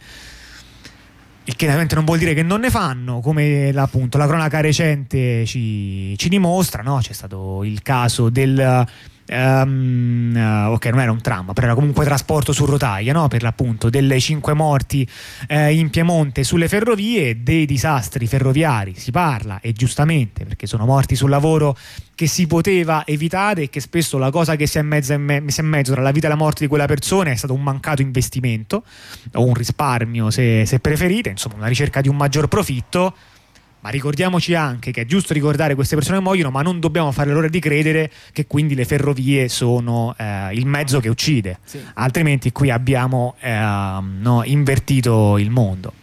[1.44, 5.46] Il che ovviamente non vuol dire che non ne fanno, come appunto la cronaca recente
[5.46, 6.98] ci, ci dimostra, no?
[7.02, 8.86] c'è stato il caso del
[9.34, 10.36] Um,
[10.68, 13.30] ok, non era un tram, però era comunque trasporto su rotaia, no?
[13.30, 15.08] per l'appunto, delle cinque morti
[15.48, 21.16] eh, in Piemonte sulle ferrovie, dei disastri ferroviari si parla, e giustamente, perché sono morti
[21.16, 21.78] sul lavoro
[22.14, 25.68] che si poteva evitare e che spesso la cosa che si è, mezzo, messa in
[25.68, 28.84] mezzo tra la vita e la morte di quella persona è stato un mancato investimento
[29.36, 33.16] o un risparmio se, se preferite, insomma una ricerca di un maggior profitto
[33.82, 37.30] ma ricordiamoci anche che è giusto ricordare queste persone che muoiono, ma non dobbiamo fare
[37.30, 41.80] l'errore di credere che quindi le ferrovie sono eh, il mezzo che uccide, sì.
[41.96, 45.94] altrimenti qui abbiamo eh, no, invertito il mondo.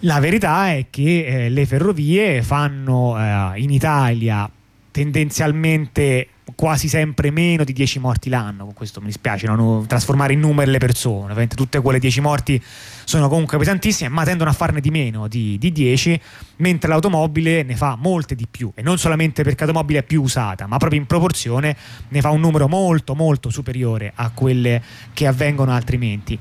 [0.00, 4.50] La verità è che eh, le ferrovie fanno eh, in Italia
[4.90, 8.64] tendenzialmente quasi sempre meno di 10 morti l'anno.
[8.64, 11.24] Con questo mi dispiace non trasformare in numeri le persone.
[11.24, 12.62] Ovviamente tutte quelle 10 morti
[13.04, 16.20] sono comunque pesantissime, ma tendono a farne di meno di, di 10,
[16.56, 18.70] mentre l'automobile ne fa molte di più.
[18.74, 21.76] E non solamente perché l'automobile è più usata, ma proprio in proporzione
[22.08, 26.38] ne fa un numero molto molto superiore a quelle che avvengono altrimenti.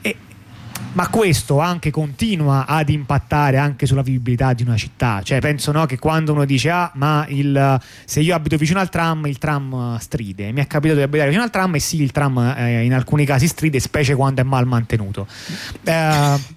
[0.00, 0.16] E
[0.96, 5.20] ma questo anche continua ad impattare anche sulla vivibilità di una città.
[5.22, 8.88] Cioè, penso no, che quando uno dice: Ah, ma il, se io abito vicino al
[8.88, 10.50] tram, il tram stride.
[10.52, 13.26] Mi è capitato di abitare vicino al tram, e sì, il tram eh, in alcuni
[13.26, 15.26] casi stride, specie quando è mal mantenuto.
[15.84, 16.55] Eh,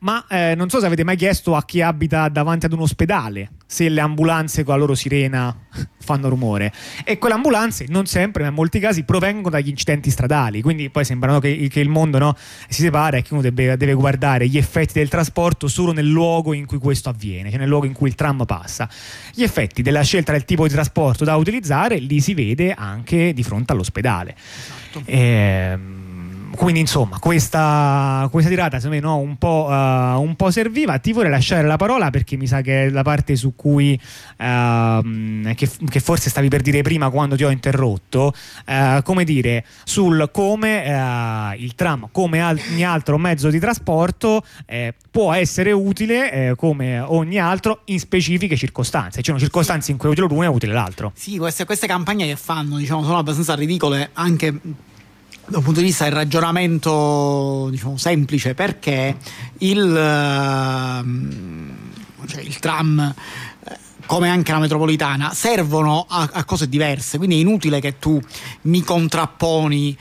[0.00, 3.50] ma eh, non so se avete mai chiesto a chi abita davanti ad un ospedale
[3.70, 5.54] se le ambulanze con la loro sirena
[6.00, 6.72] fanno rumore.
[7.04, 10.62] E quelle ambulanze non sempre, ma in molti casi provengono dagli incidenti stradali.
[10.62, 12.34] Quindi poi sembra no, che, che, il mondo no,
[12.68, 16.54] si separa e che uno deve, deve, guardare gli effetti del trasporto solo nel luogo
[16.54, 18.88] in cui questo avviene, cioè nel luogo in cui il tram passa.
[19.34, 23.42] Gli effetti della scelta del tipo di trasporto da utilizzare li si vede anche di
[23.42, 24.34] fronte all'ospedale.
[24.34, 25.02] Esatto.
[25.04, 25.97] Ehm,
[26.58, 30.98] quindi insomma questa, questa tirata secondo me no, un, po', uh, un, po', serviva.
[30.98, 33.98] Ti vorrei lasciare la parola perché mi sa che è la parte su cui
[34.38, 38.34] uh, che, che, forse stavi per dire prima quando ti ho interrotto.
[38.66, 44.42] Uh, come dire sul come eh, il tram come ogni altro mezzo di trasporto
[45.10, 49.18] può essere utile come ogni altro in specifiche circostanze.
[49.18, 51.12] Ci sono circostanze in cui è utile l'uno e utile l'altro.
[51.14, 54.86] Sì queste, queste campagne che fanno diciamo sono abbastanza ridicole anche
[55.48, 59.16] da un punto di vista del ragionamento diciamo, semplice perché
[59.58, 61.04] il, uh,
[62.26, 63.14] cioè il tram
[63.64, 67.16] eh, come anche la metropolitana servono a, a, cose diverse.
[67.16, 68.20] Quindi è inutile che tu
[68.62, 69.96] mi contrapponi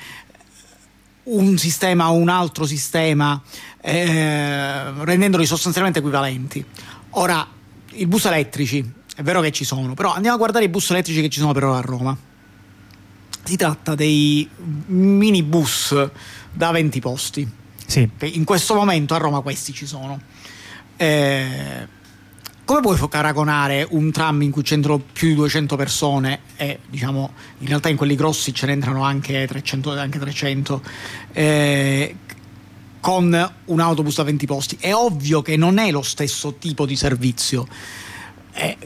[1.23, 3.41] un sistema a un altro sistema
[3.81, 6.63] eh, rendendoli sostanzialmente equivalenti.
[7.11, 7.47] Ora
[7.91, 11.21] i bus elettrici è vero che ci sono però andiamo a guardare i bus elettrici
[11.21, 12.17] che ci sono per ora a Roma
[13.47, 14.47] si tratta dei
[14.87, 16.09] minibus
[16.51, 17.49] da 20 posti.
[17.85, 18.09] Sì.
[18.33, 20.19] In questo momento a Roma questi ci sono.
[20.97, 21.87] Eh,
[22.65, 27.67] come puoi paragonare un tram in cui c'entrano più di 200 persone e diciamo in
[27.67, 30.81] realtà in quelli grossi ce ne entrano anche 300, anche 300
[31.31, 32.15] eh,
[32.99, 34.77] con un autobus da 20 posti?
[34.77, 37.65] È ovvio che non è lo stesso tipo di servizio.
[38.51, 38.77] Eh,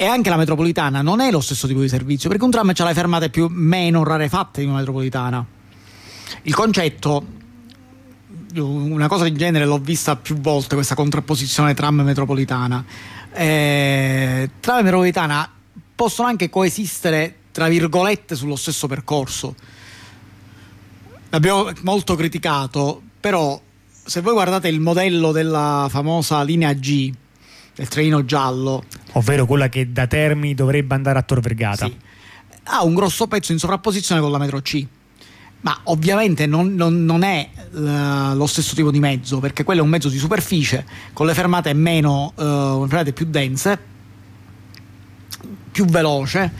[0.00, 2.84] e anche la metropolitana non è lo stesso tipo di servizio perché un tram ha
[2.86, 5.44] le fermate più meno rarefatte di una metropolitana
[6.44, 7.38] il concetto
[8.54, 12.84] una cosa del genere l'ho vista più volte, questa contrapposizione tram metropolitana.
[13.32, 15.48] Eh, tram e metropolitana
[15.94, 19.54] possono anche coesistere, tra virgolette, sullo stesso percorso.
[21.28, 23.60] L'abbiamo molto criticato, però
[24.04, 27.12] se voi guardate il modello della famosa linea G,
[27.80, 31.96] del trenino giallo, ovvero quella che da Termini dovrebbe andare a Tor Vergata, sì,
[32.64, 34.86] ha un grosso pezzo in sovrapposizione con la metro C.
[35.62, 39.82] Ma ovviamente non, non, non è uh, lo stesso tipo di mezzo perché quello è
[39.82, 43.78] un mezzo di superficie con le fermate meno uh, fermate più dense
[45.70, 46.52] più veloce.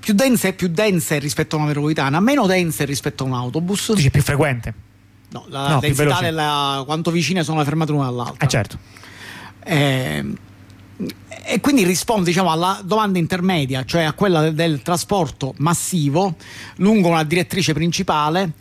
[0.00, 3.92] Più dense più dense rispetto a una metropolitana meno dense rispetto a un autobus.
[3.94, 4.74] Dici più frequente?
[5.30, 8.78] No la no, densità della quanto vicine sono le fermate l'una all'altra eh certo.
[9.62, 10.24] Eh,
[11.50, 16.34] e quindi risponde diciamo, alla domanda intermedia, cioè a quella del, del trasporto massivo
[16.76, 18.52] lungo una direttrice principale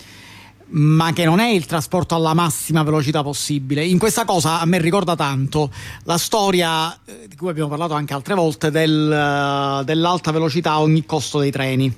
[0.70, 3.86] ma che non è il trasporto alla massima velocità possibile.
[3.86, 5.72] In questa cosa a me ricorda tanto
[6.04, 10.82] la storia eh, di cui abbiamo parlato anche altre volte del, uh, dell'alta velocità a
[10.82, 11.96] ogni costo dei treni.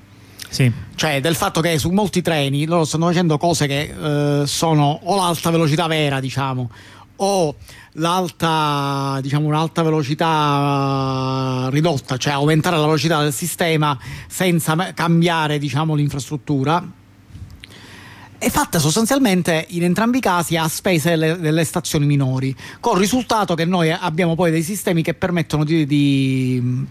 [0.49, 0.71] Sì.
[0.95, 5.15] Cioè del fatto che su molti treni loro stanno facendo cose che uh, sono o
[5.15, 6.69] l'alta velocità vera, diciamo,
[7.21, 7.55] o
[7.93, 15.95] l'alta, diciamo, un'alta velocità eh, ridotta, cioè aumentare la velocità del sistema senza cambiare diciamo,
[15.95, 16.97] l'infrastruttura.
[18.37, 22.99] È fatta sostanzialmente in entrambi i casi a spese delle, delle, stazioni minori, con il
[22.99, 26.87] risultato che noi abbiamo poi dei sistemi che permettono di, di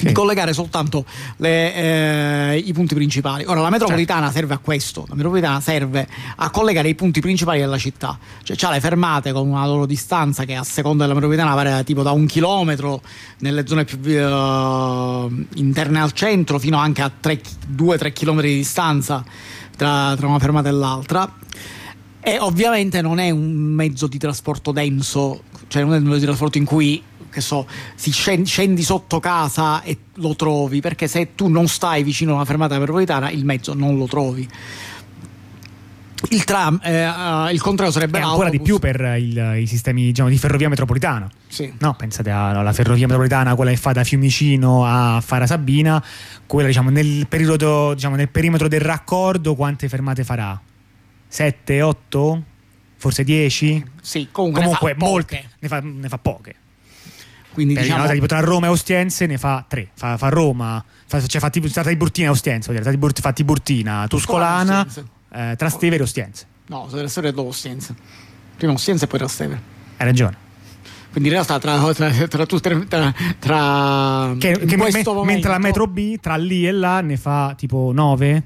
[0.00, 1.04] di collegare soltanto
[1.36, 3.44] le, eh, i punti principali.
[3.46, 4.38] Ora la metropolitana certo.
[4.38, 6.06] serve a questo, la metropolitana serve
[6.36, 10.44] a collegare i punti principali della città, cioè ha le fermate con una loro distanza
[10.44, 13.00] che a seconda della metropolitana varia tipo da un chilometro
[13.38, 19.24] nelle zone più uh, interne al centro fino anche a 2-3 km di distanza
[19.76, 21.30] tra, tra una fermata e l'altra.
[22.28, 26.24] E ovviamente non è un mezzo di trasporto denso, cioè non è un mezzo di
[26.24, 31.36] trasporto in cui che so, si scendi, scendi, sotto casa e lo trovi, perché se
[31.36, 34.48] tu non stai vicino a una fermata metropolitana il mezzo non lo trovi.
[36.30, 40.06] Il tram, eh, uh, il contrario sarebbe e ancora di più per il, i sistemi
[40.06, 41.30] diciamo, di ferrovia metropolitana.
[41.46, 41.72] Sì.
[41.78, 46.02] No, pensate alla ferrovia metropolitana, quella che fa da Fiumicino a Fara Sabina,
[46.44, 50.60] quella diciamo, nel, periodo, diciamo, nel perimetro del raccordo, quante fermate farà?
[51.28, 52.42] 7, 8?
[52.96, 53.84] Forse 10?
[54.00, 56.54] Sì, comunque, comunque ne fa molte, ne fa, ne fa poche.
[57.52, 58.06] Quindi per diciamo...
[58.08, 59.88] tipo tra Roma e Ostiense ne fa tre.
[59.94, 62.72] Fa, fa Roma, fa, cioè fa tra Tiburtina e Ostiense,
[63.14, 64.86] fa Tiburtina, Tuscolana,
[65.32, 66.46] eh, Trastevere e Ostiense.
[66.66, 67.94] No, Trastevere è dopo Ostiense.
[68.56, 69.60] Prima Ostiense e poi Trastevere.
[69.96, 70.44] Hai ragione.
[71.10, 75.24] Quindi in realtà tra, tra, tra, tra, tra che, che me, momento...
[75.24, 78.42] mentre la metro B tra lì e là ne fa tipo 9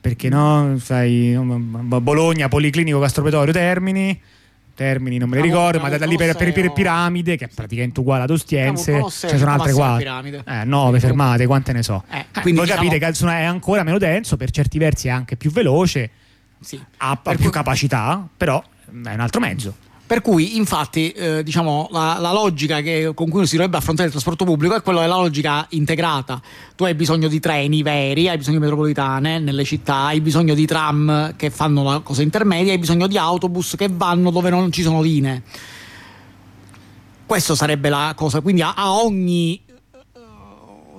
[0.00, 4.20] perché no, sai Bologna, Policlinico, Castropetorio, Termini
[4.80, 8.00] termini non me li ricordo, ma da lì per, per, per, Piramide, che è praticamente
[8.00, 10.42] uguale ad Ostiense, ci sono altre quattro.
[10.46, 12.02] Eh, nove fermate, quante ne so.
[12.10, 12.88] Eh, eh, quindi voi diciamo...
[12.88, 16.10] capite che è ancora meno denso, per certi versi è anche più veloce,
[16.60, 16.82] sì.
[16.96, 19.74] ha, ha più capacità, però è un altro mezzo.
[20.10, 24.12] Per cui, infatti, eh, diciamo, la, la logica che, con cui si dovrebbe affrontare il
[24.12, 26.42] trasporto pubblico è quella della logica integrata.
[26.74, 30.66] Tu hai bisogno di treni veri, hai bisogno di metropolitane nelle città, hai bisogno di
[30.66, 34.82] tram che fanno la cosa intermedia, hai bisogno di autobus che vanno dove non ci
[34.82, 35.44] sono linee.
[37.24, 38.40] Questa sarebbe la cosa.
[38.40, 39.60] Quindi a, a ogni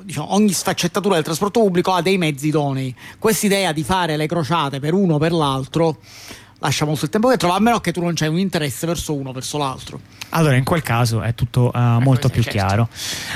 [0.03, 2.95] diciamo, ogni sfaccettatura del trasporto pubblico ha dei mezzi idonei.
[3.19, 5.97] Questa idea di fare le crociate per uno o per l'altro
[6.61, 9.15] lascia molto il tempo che trova, a meno che tu non c'hai un interesse verso
[9.15, 9.99] uno o verso l'altro.
[10.29, 12.57] Allora, in quel caso è tutto uh, molto più certo.
[12.57, 12.89] chiaro.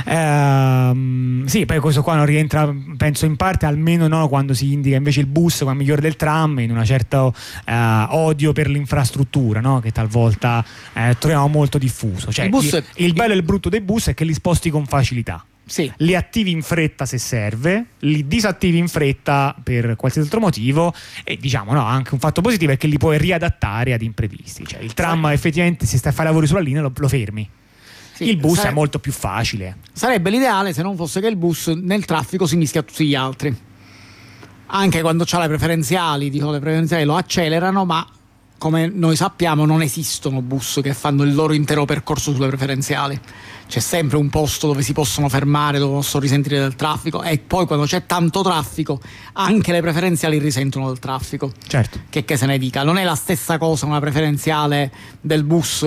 [0.06, 4.96] Ehm, sì, poi questo qua non rientra, penso in parte, almeno no, quando si indica
[4.96, 7.34] invece il bus come migliore del tram, in un certo
[7.68, 7.72] uh,
[8.16, 9.80] odio per l'infrastruttura, no?
[9.80, 12.32] che talvolta uh, troviamo molto diffuso.
[12.32, 14.86] Cioè, il, il, il bello e il brutto dei bus è che li sposti con
[14.86, 15.44] facilità.
[15.68, 15.92] Sì.
[15.98, 21.38] li attivi in fretta se serve, li disattivi in fretta per qualsiasi altro motivo e
[21.38, 24.94] diciamo no, anche un fatto positivo è che li puoi riadattare ad imprevisti, cioè il
[24.94, 25.34] tram sì.
[25.34, 27.50] effettivamente se stai a fare lavori sulla linea lo, lo fermi.
[28.14, 29.78] Sì, il bus sare- è molto più facile.
[29.92, 33.16] Sarebbe l'ideale se non fosse che il bus nel traffico si mischia a tutti gli
[33.16, 33.54] altri.
[34.68, 38.08] Anche quando c'ha le preferenziali, dico le preferenziali lo accelerano, ma
[38.58, 43.20] come noi sappiamo non esistono bus che fanno il loro intero percorso sulle preferenziali
[43.68, 47.66] c'è sempre un posto dove si possono fermare, dove possono risentire del traffico e poi
[47.66, 49.02] quando c'è tanto traffico
[49.34, 51.52] anche le preferenziali risentono del traffico.
[51.68, 52.00] Certo.
[52.10, 55.80] Che, che se ne dica, non è la stessa cosa una preferenziale del bus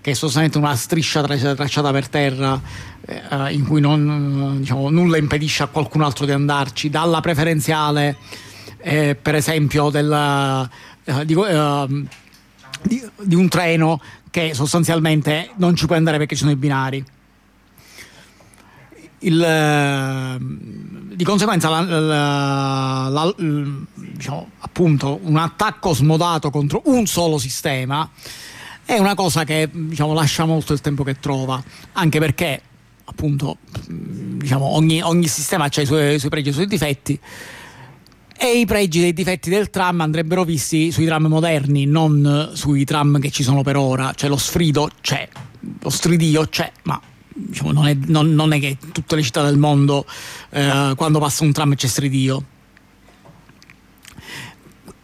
[0.00, 2.58] che è sostanzialmente una striscia tracciata per terra
[3.04, 8.16] eh, in cui non, diciamo, nulla impedisce a qualcun altro di andarci, dalla preferenziale
[8.82, 10.68] eh, per esempio del,
[11.04, 11.36] eh, di,
[12.82, 17.04] di, di un treno che sostanzialmente non ci può andare perché ci sono i binari.
[19.22, 20.36] Il, eh,
[21.14, 28.08] di conseguenza la, la, la, diciamo, appunto, un attacco smodato contro un solo sistema
[28.84, 31.62] è una cosa che diciamo, lascia molto il tempo che trova
[31.92, 32.62] anche perché
[33.04, 37.20] appunto diciamo, ogni, ogni sistema ha i suoi, i suoi pregi e i suoi difetti
[38.42, 43.20] e i pregi dei difetti del tram andrebbero visti sui tram moderni, non sui tram
[43.20, 44.14] che ci sono per ora.
[44.14, 45.28] Cioè lo sfrido c'è,
[45.78, 46.98] lo stridio c'è, ma
[47.34, 50.06] diciamo, non, è, non, non, è, che tutte le città del mondo
[50.48, 52.44] eh, quando passa un tram c'è stridio.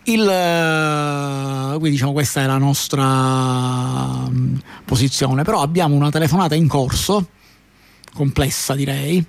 [0.04, 6.68] Il, eh, quindi diciamo questa è la nostra um, posizione, però abbiamo una telefonata in
[6.68, 7.28] corso,
[8.14, 9.22] complessa direi.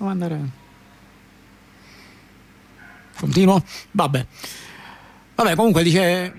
[0.00, 0.62] Andare...
[3.18, 3.62] Continuo?
[3.92, 4.26] Vabbè.
[5.34, 6.32] Vabbè, comunque dice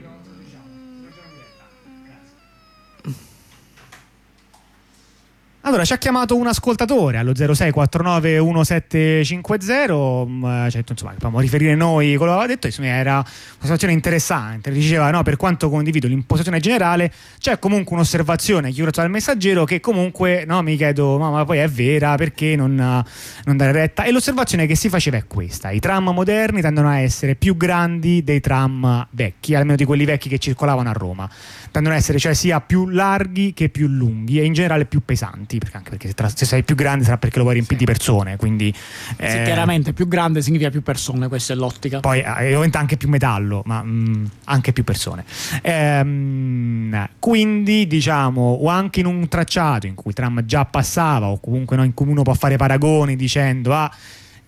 [5.67, 12.37] Allora, ci ha chiamato un ascoltatore allo 06491750, mm, cioè, insomma, riferire noi quello che
[12.37, 13.25] aveva detto, insomma, era una
[13.59, 14.69] situazione interessante.
[14.69, 20.43] Diceva, no, per quanto condivido l'impostazione generale, c'è comunque un'osservazione chiusa dal messaggero che comunque,
[20.45, 24.03] no, mi chiedo, ma, ma poi è vera, perché non, non, dare retta?
[24.03, 28.23] E l'osservazione che si faceva è questa, i tram moderni tendono a essere più grandi
[28.23, 31.27] dei tram vecchi, almeno di quelli vecchi che circolavano a Roma
[31.75, 35.54] tendono ad essere cioè sia più larghi che più lunghi e in generale più pesanti
[35.57, 37.85] perché anche perché se, tra, se sei più grande sarà perché lo vuoi riempire sì.
[37.85, 38.73] di persone quindi
[39.17, 42.97] eh, sì, chiaramente più grande significa più persone questa è l'ottica poi eh, ovviamente anche
[42.97, 45.25] più metallo ma mh, mm, anche più persone
[45.61, 51.39] ehm, quindi diciamo o anche in un tracciato in cui il tram già passava o
[51.39, 53.91] comunque no, in cui uno può fare paragoni dicendo ah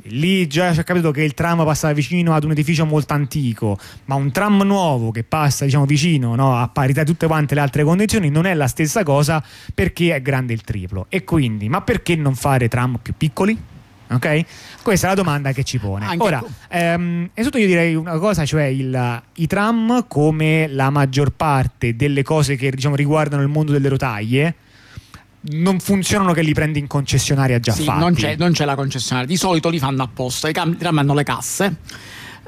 [0.09, 4.15] lì già è capito che il tram passava vicino ad un edificio molto antico, ma
[4.15, 7.83] un tram nuovo che passa diciamo vicino no, a parità di tutte quante le altre
[7.83, 9.43] condizioni non è la stessa cosa
[9.73, 11.05] perché è grande il triplo.
[11.09, 13.57] E quindi, ma perché non fare tram più piccoli?
[14.09, 14.45] Ok?
[14.81, 16.05] Questa è la domanda che ci pone.
[16.05, 21.31] Anche Ora, ehm, innanzitutto io direi una cosa, cioè il, i tram come la maggior
[21.31, 24.55] parte delle cose che diciamo, riguardano il mondo delle rotaie
[25.39, 27.99] non funzionano che li prendi in concessionaria già sì, fatti.
[27.99, 31.23] Non c'è, non c'è, la concessionaria, di solito li fanno apposta, i tram hanno le
[31.23, 31.75] casse,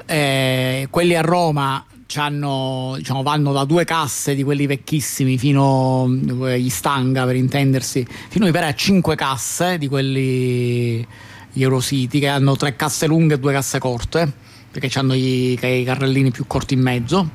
[0.06, 6.04] eh, quelli a Roma diciamo, vanno da due casse di quelli vecchissimi fino
[6.42, 11.06] agli stanga per intendersi, fino a cinque casse di quelli
[11.52, 14.32] Eurocity che hanno tre casse lunghe e due casse corte
[14.70, 17.30] perché hanno i, i carrellini più corti in mezzo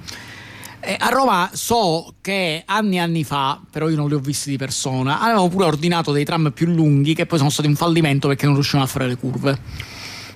[0.86, 4.52] eh, a Roma so che anni e anni fa, però io non li ho visti
[4.52, 8.28] di persona, avevano pure ordinato dei tram più lunghi che poi sono stati un fallimento
[8.28, 9.58] perché non riuscivano a fare le curve.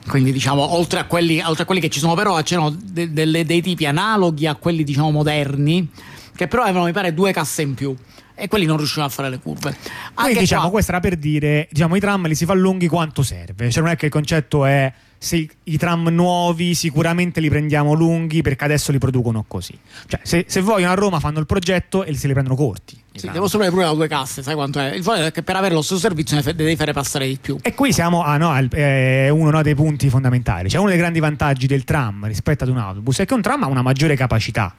[0.07, 3.13] Quindi diciamo, oltre a quelli, oltre a quelli che ci sono per ora, c'erano de,
[3.13, 5.87] de, dei tipi analoghi a quelli diciamo moderni,
[6.35, 7.95] che però avevano mi pare due casse in più
[8.33, 9.69] e quelli non riuscivano a fare le curve.
[9.69, 10.71] Anche Quindi diciamo, qua...
[10.71, 13.91] questo era per dire, diciamo, i tram li si fa lunghi quanto serve, cioè non
[13.91, 18.93] è che il concetto è se i tram nuovi sicuramente li prendiamo lunghi perché adesso
[18.93, 19.77] li producono così.
[20.07, 22.97] Cioè, se, se vogliono a Roma fanno il progetto e se li prendono corti.
[23.13, 24.93] Sì, devo sapere pure le due casse, sai quanto è?
[24.93, 27.57] Il fatto è che per avere lo stesso servizio ne devi fare passare di più.
[27.61, 30.69] E qui siamo a no, è uno no, dei punti fondamentali.
[30.69, 33.63] Cioè, uno dei grandi vantaggi del tram rispetto ad un autobus è che un tram
[33.63, 34.73] ha una maggiore capacità.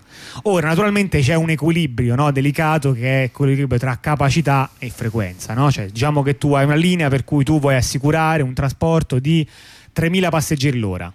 [0.45, 5.55] Ora, naturalmente c'è un equilibrio no, delicato che è l'equilibrio tra capacità e frequenza.
[5.71, 9.47] Cioè, diciamo che tu hai una linea per cui tu vuoi assicurare un trasporto di
[9.95, 11.13] 3.000 passeggeri l'ora.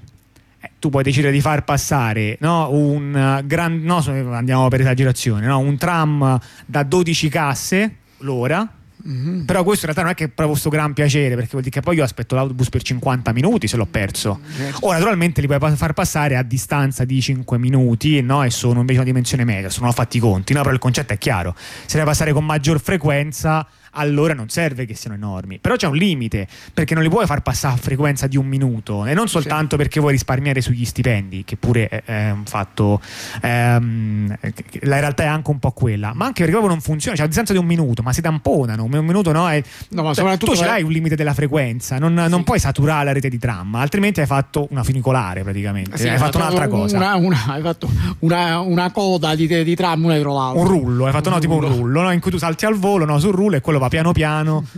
[0.60, 5.60] Eh, tu puoi decidere di far passare no, un gran, no, andiamo per esagerazione, no,
[5.60, 8.70] un tram da 12 casse l'ora.
[9.08, 9.46] Mm-hmm.
[9.46, 11.82] Però questo in realtà non è che proprio questo gran piacere, perché vuol dire che
[11.82, 14.40] poi io aspetto l'autobus per 50 minuti se l'ho perso.
[14.56, 14.86] Certo.
[14.86, 18.44] Ora, naturalmente li puoi far passare a distanza di 5 minuti no?
[18.44, 20.62] e sono invece una dimensione media, sono fatti i conti, no?
[20.62, 21.54] però il concetto è chiaro.
[21.56, 25.60] Se devi passare con maggior frequenza, allora non serve che siano enormi.
[25.60, 29.06] Però c'è un limite, perché non li puoi far passare a frequenza di un minuto,
[29.06, 29.78] e non soltanto sì.
[29.78, 33.02] perché vuoi risparmiare sugli stipendi, che pure è, un fatto.
[33.42, 34.36] Ehm,
[34.82, 37.28] la realtà è anche un po' quella, ma anche perché proprio non funziona, cioè a
[37.28, 38.84] distanza di un minuto, ma si tamponano.
[38.84, 42.20] Un minuto no, è, no ma soprattutto tu ce l'hai un limite della frequenza, non,
[42.24, 42.30] sì.
[42.30, 45.98] non, puoi saturare la rete di tram, altrimenti hai fatto una funicolare praticamente.
[45.98, 46.98] Sì, hai, fatto, fatto un'altra cosa.
[46.98, 50.62] Una, una, hai fatto una, una coda di, di tram una dietro l'altra.
[50.62, 52.76] Un rullo, hai fatto un no, tipo un rullo no, in cui tu salti al
[52.76, 54.66] volo no, sul rullo e quello va piano piano.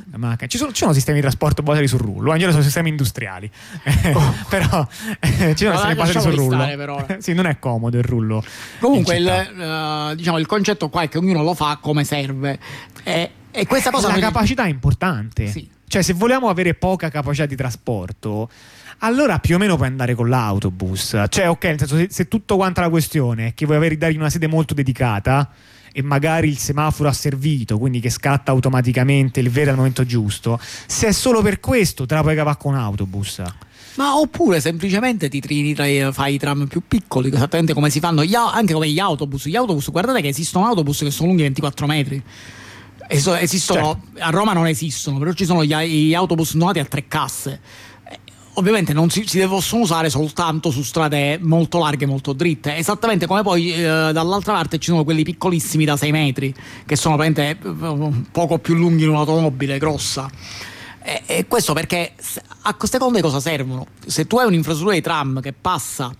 [0.48, 3.50] Ci sono, ci sono sistemi di trasporto basati sul rullo, in genere sono sistemi industriali,
[4.14, 4.34] oh.
[4.50, 4.88] però
[5.20, 7.06] eh, ci sono sistemi basati sul rullo.
[7.20, 8.44] Sì, non è comodo il rullo.
[8.80, 12.60] Comunque, il, uh, diciamo, il concetto qua è che ognuno lo fa come serve.
[13.04, 15.48] E, E questa cosa la noi- capacità è importante.
[15.48, 15.70] Sì.
[15.88, 18.50] Cioè, se vogliamo avere poca capacità di trasporto,
[19.00, 21.26] allora più o meno puoi andare con l'autobus.
[21.30, 24.18] Cioè, ok, nel senso, se, se tutto quanto la questione è che vuoi avere dargli
[24.18, 25.50] una sede molto dedicata
[25.98, 30.60] e magari il semaforo ha servito, quindi che scatta automaticamente il vero al momento giusto,
[30.62, 33.42] se è solo per questo, te la puoi cavare con un autobus.
[33.96, 38.24] Ma oppure semplicemente ti trini tra- fai i tram più piccoli, esattamente come si fanno
[38.24, 39.48] gli anche come gli autobus.
[39.48, 42.22] Gli autobus, guardate che esistono autobus che sono lunghi 24 metri.
[43.08, 47.60] Esistono, A Roma non esistono, però ci sono gli, gli autobus donati a tre casse.
[48.58, 52.76] Ovviamente non si, si possono usare soltanto su strade molto larghe, molto dritte.
[52.76, 56.56] Esattamente come poi eh, dall'altra parte ci sono quelli piccolissimi da 6 metri,
[56.86, 60.28] che sono praticamente eh, poco più lunghi di un'automobile grossa.
[61.04, 62.14] E, e questo perché
[62.62, 63.86] a queste cose cosa servono?
[64.08, 66.12] Se tu hai un'infrastruttura di tram che passa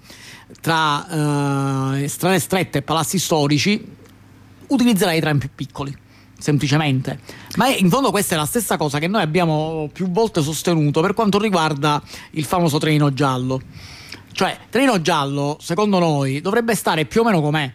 [0.62, 3.84] tra eh, strade strette e palazzi storici,
[4.68, 6.06] utilizzerai i tram più piccoli.
[6.40, 7.20] Semplicemente,
[7.56, 11.02] ma è- in fondo questa è la stessa cosa che noi abbiamo più volte sostenuto
[11.02, 13.60] per quanto riguarda il famoso treno giallo.
[14.32, 17.74] Cioè, treno giallo, secondo noi, dovrebbe stare più o meno com'è.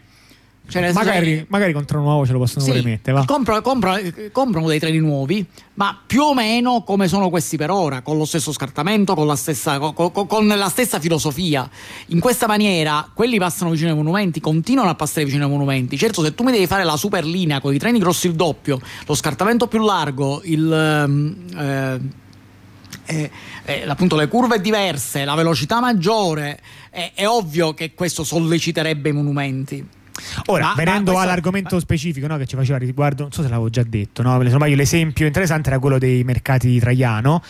[0.68, 3.24] Cioè, Magari, che- magari contro un uovo ce lo possono pure mettere, va.
[3.26, 3.98] compra- compra-
[4.30, 5.44] comprano dei treni nuovi,
[5.74, 9.36] ma più o meno come sono questi per ora, con lo stesso scartamento, con la
[9.36, 11.68] stessa, co- co- con la stessa filosofia.
[12.06, 15.98] In questa maniera, quelli passano vicino ai monumenti, continuano a passare vicino ai monumenti.
[15.98, 18.80] Certo, se tu mi devi fare la super linea con i treni grossi il doppio,
[19.06, 20.72] lo scartamento più largo, il.
[20.72, 22.00] ehm, eh,
[23.04, 23.30] eh,
[23.64, 26.60] eh, appunto le curve diverse, la velocità maggiore,
[26.90, 29.86] è ovvio che questo solleciterebbe i monumenti.
[30.46, 33.48] Ora, Ma- venendo ma questo- all'argomento specifico no, che ci faceva riguardo, non so se
[33.48, 34.36] l'avevo già detto, no?
[34.36, 37.42] non sbaglio, l'esempio interessante era quello dei mercati di Traiano,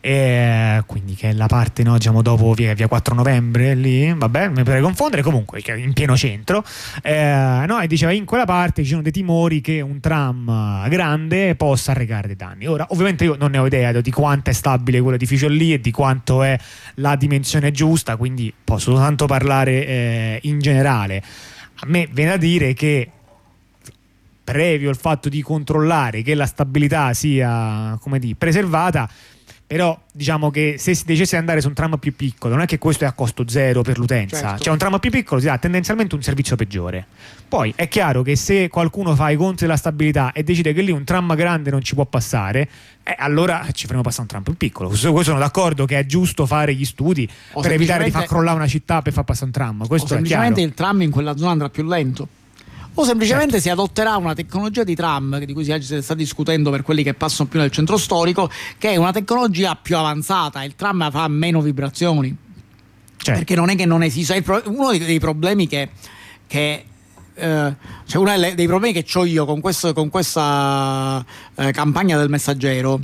[0.00, 4.48] eh, quindi che è la parte no, diciamo, dopo via, via 4 novembre, lì, vabbè,
[4.48, 6.64] mi potrei confondere, comunque in pieno centro,
[7.02, 11.54] eh, no, e diceva in quella parte ci sono dei timori che un tram grande
[11.54, 12.66] possa arrecare dei danni.
[12.66, 15.90] Ora, ovviamente io non ne ho idea di quanto è stabile quell'edificio lì e di
[15.90, 16.58] quanto è
[16.96, 21.22] la dimensione giusta, quindi posso soltanto parlare eh, in generale.
[21.82, 23.10] A me viene da dire che
[24.44, 29.08] previo il fatto di controllare che la stabilità sia come dire, preservata,
[29.70, 32.66] però diciamo che se si decidesse di andare su un tram più piccolo, non è
[32.66, 34.62] che questo è a costo zero per l'utenza, Certo.
[34.64, 37.06] cioè un tram più piccolo si dà tendenzialmente un servizio peggiore.
[37.48, 40.90] Poi è chiaro che se qualcuno fa i conti della stabilità e decide che lì
[40.90, 42.68] un tram grande non ci può passare,
[43.04, 44.92] eh, allora ci faremo passare un tram più piccolo.
[44.92, 48.24] Su questo sono d'accordo che è giusto fare gli studi O per evitare di far
[48.26, 49.80] crollare una città per far passare un tram.
[49.82, 50.26] o Questo è chiaro.
[50.26, 52.26] semplicemente il tram in quella zona andrà più lento.
[52.94, 57.02] O semplicemente si adotterà una tecnologia di tram di cui si sta discutendo per quelli
[57.02, 60.62] che passano più nel centro storico, che è una tecnologia più avanzata.
[60.64, 62.36] Il tram fa meno vibrazioni.
[63.16, 63.32] Certo.
[63.32, 64.42] Perché non è che non esiste.
[64.42, 65.90] pro- Uno dei, problemi che.
[66.46, 66.84] che
[67.34, 67.74] eh,
[68.06, 71.24] cioè uno dei problemi che ho io con, questo- con questa
[71.54, 73.00] eh, campagna del messaggero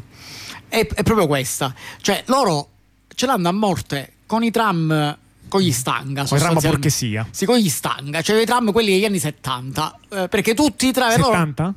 [0.68, 1.74] è, è proprio questa.
[2.00, 2.68] Cioè, loro
[3.14, 5.18] ce l'hanno a morte con i tram.
[5.48, 6.68] Con gli stanga, Con i tram a sostanzialmente.
[6.68, 7.26] borchessia.
[7.30, 9.98] Sì, con gli stanga, cioè i tram quelli degli anni 70.
[10.08, 11.10] eh, perché tutti i tram.
[11.18, 11.74] loro- 70?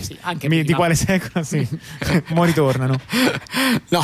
[0.00, 1.44] Sì, anche Mi- di quale secolo?
[1.44, 1.66] Sì,
[2.34, 2.98] mo ritornano.
[3.88, 4.02] No,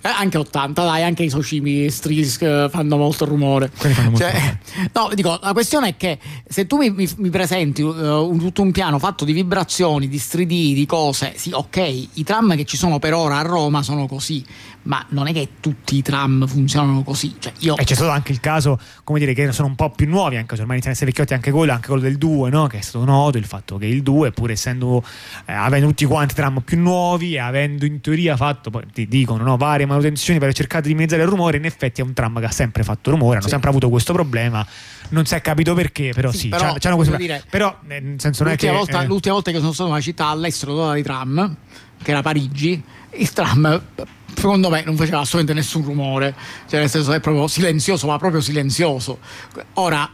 [0.00, 3.70] eh, anche 80, dai, anche i Soshimi Stris eh, fanno molto rumore.
[3.72, 4.58] Fanno molto Cioè,
[4.92, 8.62] no, dico, la questione è che se tu mi, mi- mi presenti eh, un- tutto
[8.62, 11.76] un piano fatto di vibrazioni, di 3D, di cose, sì, ok,
[12.14, 14.44] i tram che ci sono per ora a Roma sono così,
[14.82, 17.34] ma non è che tutti i tram funzionano così.
[17.38, 20.08] Cioè, io E c'è stato anche il caso, come dire, che sono un po' più
[20.08, 22.66] nuovi, anche se ormai iniziano a essere vecchiotti, anche quello, anche quello del 2, no?
[22.66, 25.02] Che è stato noto il fatto che il 2, pur essendo
[25.46, 29.42] eh, avendo tutti quanti tram più nuovi e avendo in teoria fatto, poi ti dicono,
[29.44, 32.46] no, varie manutenzioni per cercare di minimizzare il rumore, in effetti è un tram che
[32.46, 33.50] ha sempre fatto rumore, hanno Sì.
[33.50, 34.66] sempre avuto questo problema.
[35.10, 38.20] Non si è capito perché, però sì, Sì, però, c'hanno- questo dire, Però, eh, nel
[38.20, 38.66] senso, non è che.
[38.66, 41.56] l'ultima, volta, eh, l'ultima volta che sono stato in una città all'estero dove di tram,
[42.02, 42.82] che era Parigi,
[43.16, 43.82] il tram
[44.34, 46.34] secondo me non faceva assolutamente nessun rumore,
[46.68, 49.18] cioè nel senso è proprio silenzioso, ma proprio silenzioso.
[49.74, 50.10] Ora,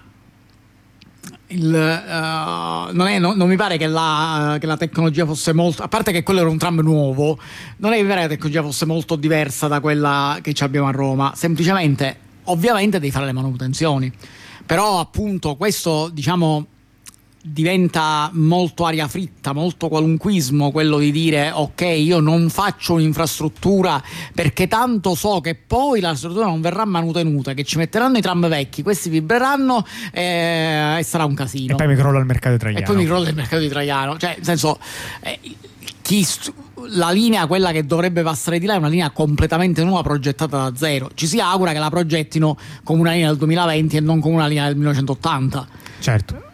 [1.50, 5.82] il, eh, non, è- non- non mi pare che la, che la tecnologia fosse molto,
[5.82, 7.38] a parte che quello era un tram nuovo,
[7.78, 10.90] non è mi pare che la tecnologia fosse molto diversa da quella che abbiamo a
[10.92, 14.12] Roma, semplicemente, ovviamente devi fare le manutenzioni,
[14.66, 16.66] però appunto questo diciamo
[17.42, 24.02] diventa molto aria fritta, molto qualunquismo quello di dire ok io non faccio un'infrastruttura
[24.34, 28.46] perché tanto so che poi la struttura non verrà manutenuta, che ci metteranno i tram
[28.48, 31.72] vecchi, questi vibreranno eh, e sarà un casino.
[31.72, 32.84] E poi mi crolla il mercato italiano.
[32.84, 34.18] E poi mi crolla il mercato di Traiano.
[34.18, 34.78] Cioè, nel senso,
[35.20, 35.38] eh,
[36.02, 36.52] chi st-
[36.92, 40.76] la linea, quella che dovrebbe passare di là, è una linea completamente nuova, progettata da
[40.76, 41.10] zero.
[41.14, 44.46] Ci si augura che la progettino come una linea del 2020 e non come una
[44.46, 45.68] linea del 1980.
[46.00, 46.49] Certo.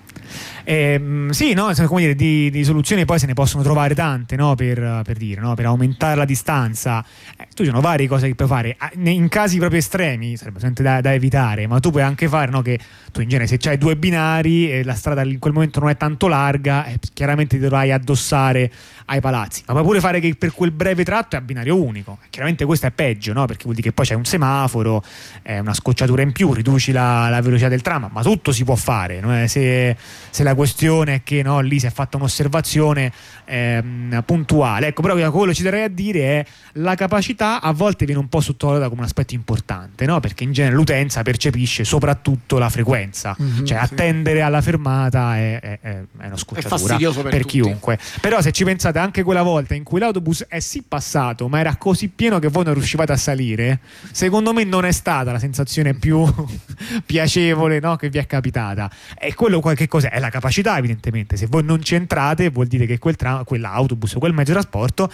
[0.68, 4.56] Eh, sì, no, come dire, di, di, soluzioni poi se ne possono trovare tante no?
[4.56, 5.54] per, per, dire, no?
[5.54, 7.04] per aumentare la distanza.
[7.36, 8.74] Eh, tu ci sono varie cose che puoi fare.
[8.76, 12.50] Ah, in casi proprio estremi sarebbe sempre da, da evitare, ma tu puoi anche fare
[12.50, 12.62] no?
[12.62, 12.80] che
[13.12, 15.96] tu in genere se hai due binari e la strada in quel momento non è
[15.96, 18.68] tanto larga, eh, chiaramente ti dovrai addossare
[19.06, 19.62] ai palazzi.
[19.66, 22.18] Ma puoi pure fare che per quel breve tratto è a binario unico.
[22.30, 23.46] Chiaramente questo è peggio, no?
[23.46, 25.02] perché vuol dire che poi c'è un semaforo,
[25.42, 28.74] eh, una scocciatura in più, riduci la, la, velocità del tram, ma tutto si può
[28.74, 29.20] fare.
[29.20, 29.46] No?
[29.46, 29.96] Se,
[30.30, 33.12] se, la questione è che no, lì si è fatta un'osservazione
[33.44, 34.88] ehm, puntuale.
[34.88, 38.28] Ecco, però quello che ci darei a dire è la capacità a volte viene un
[38.28, 40.18] po' sottovalutata come un aspetto importante, no?
[40.18, 43.84] perché in genere l'utenza percepisce soprattutto la frequenza, mm-hmm, cioè sì.
[43.92, 47.98] attendere alla fermata è, è, è una scocciatura è per, per chiunque.
[48.20, 51.76] Però se ci pensate anche quella volta in cui l'autobus è sì passato, ma era
[51.76, 53.80] così pieno che voi non riuscivate a salire,
[54.10, 56.24] secondo me non è stata la sensazione più
[57.04, 57.96] piacevole no?
[57.96, 58.90] che vi è capitata.
[59.18, 60.10] E quello che cos'è?
[60.10, 61.36] È la capacità, evidentemente.
[61.36, 64.58] Se voi non ci entrate, vuol dire che quel tram, quell'autobus o quel mezzo di
[64.58, 65.10] trasporto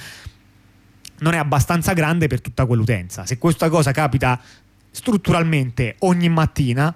[1.19, 3.25] non è abbastanza grande per tutta quell'utenza.
[3.27, 4.41] Se questa cosa capita
[4.91, 6.95] strutturalmente ogni mattina,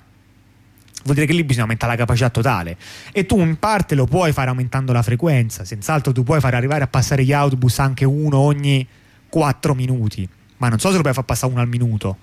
[1.06, 2.76] vuol dire che lì bisogna aumentare la capacità totale.
[3.12, 6.84] E tu in parte lo puoi fare aumentando la frequenza, senz'altro tu puoi fare arrivare
[6.84, 8.86] a passare gli autobus anche uno ogni
[9.28, 10.28] 4 minuti,
[10.58, 12.16] ma non so se lo puoi far passare uno al minuto.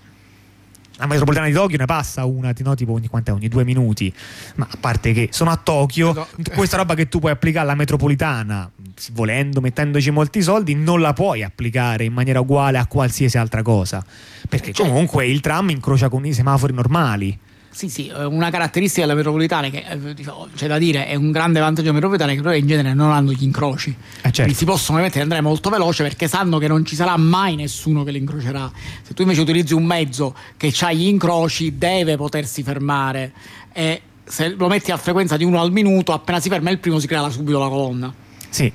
[0.97, 4.13] La metropolitana di Tokyo ne passa una no, tipo ogni, ogni, due minuti.
[4.55, 6.27] Ma a parte che sono a Tokyo no.
[6.53, 8.69] questa roba che tu puoi applicare alla metropolitana
[9.13, 14.05] volendo mettendoci molti soldi non la puoi applicare in maniera uguale a qualsiasi altra cosa.
[14.47, 17.37] Perché cioè, comunque il tram incrocia con i semafori normali
[17.73, 20.15] sì, sì, una caratteristica della metropolitana che eh,
[20.55, 23.43] c'è da dire è un grande vantaggio metropolitana che però in genere non hanno gli
[23.43, 23.95] incroci.
[24.21, 24.53] Eh certo.
[24.53, 28.11] Si possono ovviamente andare molto veloce perché sanno che non ci sarà mai nessuno che
[28.11, 28.71] li incrocerà.
[29.01, 33.33] Se tu invece utilizzi un mezzo che ha gli incroci, deve potersi fermare.
[33.73, 36.99] E se lo metti a frequenza di uno al minuto, appena si ferma il primo
[36.99, 38.13] si crea subito la colonna.
[38.53, 38.71] Sì,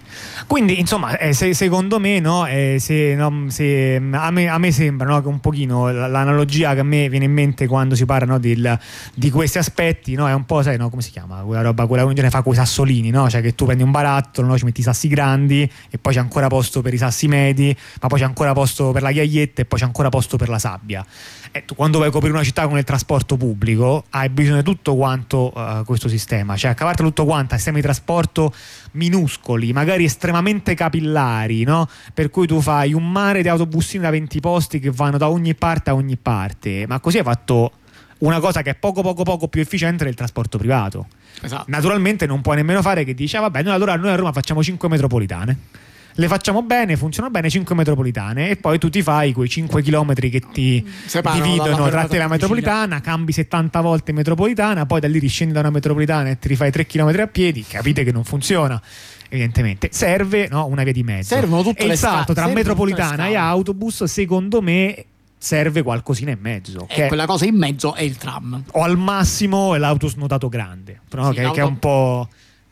[0.49, 4.73] quindi insomma, eh, se, secondo me, no, eh, se, no, se, a, me, a, me,
[4.73, 8.39] sembra no, che un pochino l'analogia che a me viene in mente quando si parla
[8.39, 8.77] del,
[9.15, 12.29] di questi aspetti è un po', sai, come si chiama quella roba, quella che in
[12.29, 15.71] fa con i sassolini, cioè che tu prendi un barattolo, ci metti i sassi grandi
[15.91, 19.03] e poi c'è ancora posto per i sassi medi, ma poi c'è ancora posto per
[19.03, 21.07] la ghiaietta e poi c'è ancora posto per la sabbia.
[21.53, 24.65] E tu quando vai a coprire una città con il trasporto pubblico hai bisogno di
[24.65, 28.53] tutto quanto uh, questo sistema, cioè a cavarti tutto quanto, sistemi di trasporto
[28.93, 31.89] minuscoli, magari estremamente capillari, no?
[32.15, 35.55] per cui tu fai un mare di autobussini da 20 posti che vanno da ogni
[35.55, 37.73] parte a ogni parte, ma così hai fatto
[38.19, 41.07] una cosa che è poco poco poco più efficiente del trasporto privato.
[41.41, 41.65] Esatto.
[41.69, 44.63] Naturalmente non puoi nemmeno fare che dici, ah, vabbè, noi allora noi a Roma facciamo
[44.63, 45.57] 5 metropolitane
[46.19, 50.15] le facciamo bene, funzionano bene 5 metropolitane e poi tu ti fai quei 5 km
[50.15, 55.07] che ti Separano dividono tra te e la metropolitana, cambi 70 volte metropolitana, poi da
[55.07, 58.25] lì riscendi da una metropolitana e ti rifai 3 km a piedi, capite che non
[58.25, 58.81] funziona
[59.31, 63.37] evidentemente serve no, una via di mezzo servono tutte e il salto tra metropolitana e
[63.37, 65.05] autobus secondo me
[65.37, 66.89] serve qualcosina in mezzo.
[66.89, 68.61] E quella cosa in mezzo è il tram.
[68.73, 72.29] O al massimo è l'autosnodato grande, però, sì, che, che, è un po'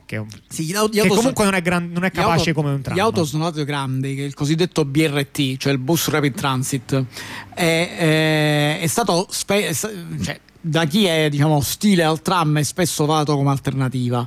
[0.06, 2.96] che, sì, auto, che comunque non è, gran, non è capace auto, come un tram.
[2.96, 7.04] Gli auto sono autosnodati grandi, che il cosiddetto BRT, cioè il Bus Rapid Transit,
[7.52, 13.04] è, è, è stato spe- cioè, da chi è diciamo, ostile al tram è spesso
[13.04, 14.26] valuto come alternativa.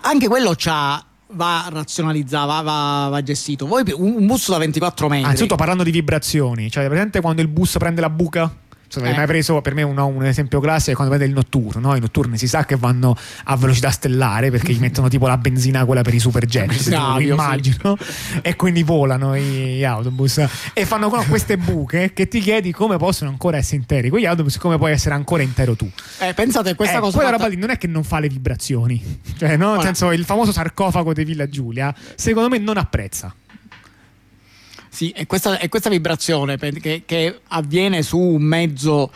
[0.00, 3.66] Anche quello c'ha va razionalizzato, va, va, va, gestito.
[3.66, 5.24] Voi un, bus da 24 metri.
[5.24, 8.64] Anzitutto parlando di vibrazioni, cioè presente quando il bus prende la buca?
[8.88, 9.14] Se eh.
[9.14, 11.80] mai preso per me un, un esempio classico è quando vede il notturno.
[11.80, 11.96] No?
[11.96, 15.84] I notturni si sa che vanno a velocità stellare perché gli mettono tipo la benzina
[15.84, 16.88] quella per i superjet.
[16.88, 17.96] No, immagino.
[17.98, 18.38] Sì.
[18.42, 23.56] E quindi volano gli autobus e fanno queste buche che ti chiedi come possono ancora
[23.56, 24.08] essere interi.
[24.08, 25.90] Quegli autobus, come puoi essere ancora intero tu?
[26.20, 27.16] Eh, pensate, questa eh, cosa.
[27.16, 27.44] Quella fatta...
[27.44, 29.74] roba lì non è che non fa le vibrazioni, cioè, no?
[29.74, 33.34] Nel senso, il famoso sarcofago di Villa Giulia, secondo me non apprezza.
[34.96, 39.10] Sì, e questa, e questa vibrazione che, che avviene su un mezzo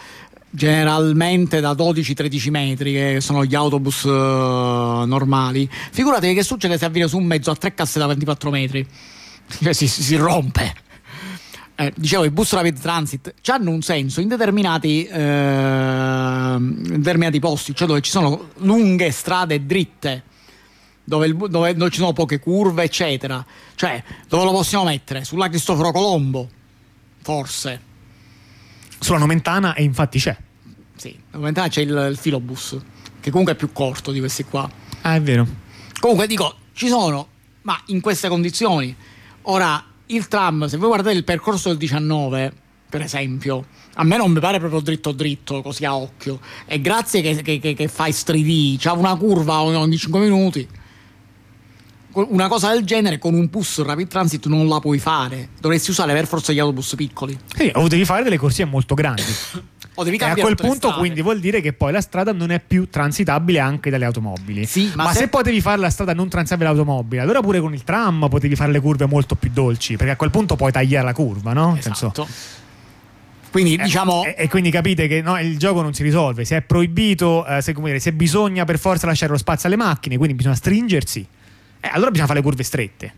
[0.50, 5.66] generalmente da 12-13 metri, che sono gli autobus uh, normali.
[5.70, 8.86] Figuratevi che succede se avviene su un mezzo a tre casse da 24 metri.
[9.62, 10.74] Cioè si, si rompe.
[11.76, 17.74] Eh, dicevo, i bus rapid transit hanno un senso in determinati, eh, in determinati posti,
[17.74, 20.24] cioè dove ci sono lunghe strade dritte
[21.04, 23.44] dove, il, dove, dove, ci sono poche curve, eccetera.
[23.74, 25.24] Cioè, dove lo possiamo mettere?
[25.24, 26.48] Sulla Cristoforo Colombo?
[27.22, 27.80] Forse.
[28.98, 30.36] Sulla Nomentana e infatti c'è.
[30.96, 32.76] Sì, la Nomentana c'è il, il filobus,
[33.20, 34.70] che comunque è più corto di questi qua.
[35.02, 35.46] Ah, è vero.
[35.98, 37.28] Comunque dico, ci sono,
[37.62, 38.94] ma in queste condizioni.
[39.42, 42.52] Ora, il tram, se voi guardate il percorso del 19,
[42.90, 43.64] per esempio.
[43.94, 46.40] A me non mi pare proprio dritto dritto, così a occhio.
[46.66, 50.68] E grazie che, che, che, che fai 3D, c'ha una curva ogni 5 minuti.
[52.12, 55.50] Una cosa del genere con un bus rapid transit non la puoi fare.
[55.60, 57.38] Dovresti usare per forza gli autobus piccoli.
[57.54, 59.22] Sì, o devi fare delle corsie molto grandi.
[59.94, 60.98] o devi e a quel punto strade.
[60.98, 64.66] quindi vuol dire che poi la strada non è più transitabile anche dalle automobili.
[64.66, 65.20] Sì, ma, ma se...
[65.20, 68.72] se potevi fare la strada non transitabile automobile, allora pure con il tram potevi fare
[68.72, 71.76] le curve molto più dolci, perché a quel punto puoi tagliare la curva, no?
[71.76, 71.94] Esatto.
[71.94, 72.58] Senso...
[73.52, 74.24] Quindi, eh, diciamo...
[74.24, 76.44] e, e, quindi capite che no, il gioco non si risolve.
[76.44, 80.16] Se è proibito, eh, se, dire, se bisogna per forza lasciare lo spazio alle macchine,
[80.16, 81.26] quindi bisogna stringersi
[81.80, 83.14] eh, allora bisogna fare le curve strette.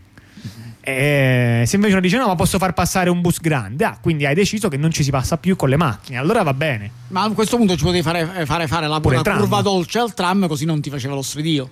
[0.85, 4.25] Eh, se invece uno dice no, ma posso far passare un bus grande, ah, quindi
[4.25, 6.91] hai deciso che non ci si passa più con le macchine, allora va bene.
[7.07, 10.45] Ma a questo punto ci potevi fare fare, fare la Pure curva dolce al tram,
[10.47, 11.69] così non ti faceva lo stridio.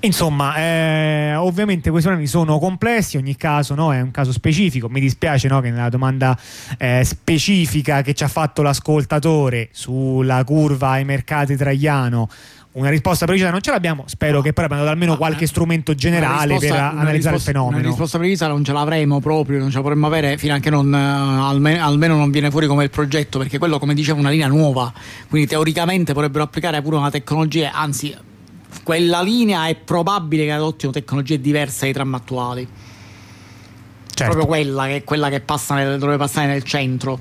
[0.00, 4.88] Insomma, eh, ovviamente questi problemi sono complessi, ogni caso no, è un caso specifico.
[4.88, 6.38] Mi dispiace no, che nella domanda
[6.76, 12.28] eh, specifica che ci ha fatto l'ascoltatore sulla curva ai mercati Traiano
[12.76, 14.04] una risposta precisa non ce l'abbiamo.
[14.06, 14.42] Spero no.
[14.42, 15.46] che poi abbiamo dato almeno no, qualche eh.
[15.46, 17.78] strumento generale per analizzare il fenomeno.
[17.78, 20.68] Una risposta precisa non ce l'avremo proprio, non ce la potremmo avere fino a che
[20.68, 24.20] non, uh, almeno, almeno, non viene fuori come il progetto, perché quello, come dicevo, è
[24.20, 24.92] una linea nuova.
[25.28, 28.14] Quindi teoricamente potrebbero applicare pure una tecnologia, anzi,
[28.82, 32.68] quella linea è probabile che adottino tecnologie diverse dai tram attuali.
[34.06, 34.32] Certo.
[34.32, 37.20] Proprio quella che è quella che passa nel, dovrebbe passare nel centro.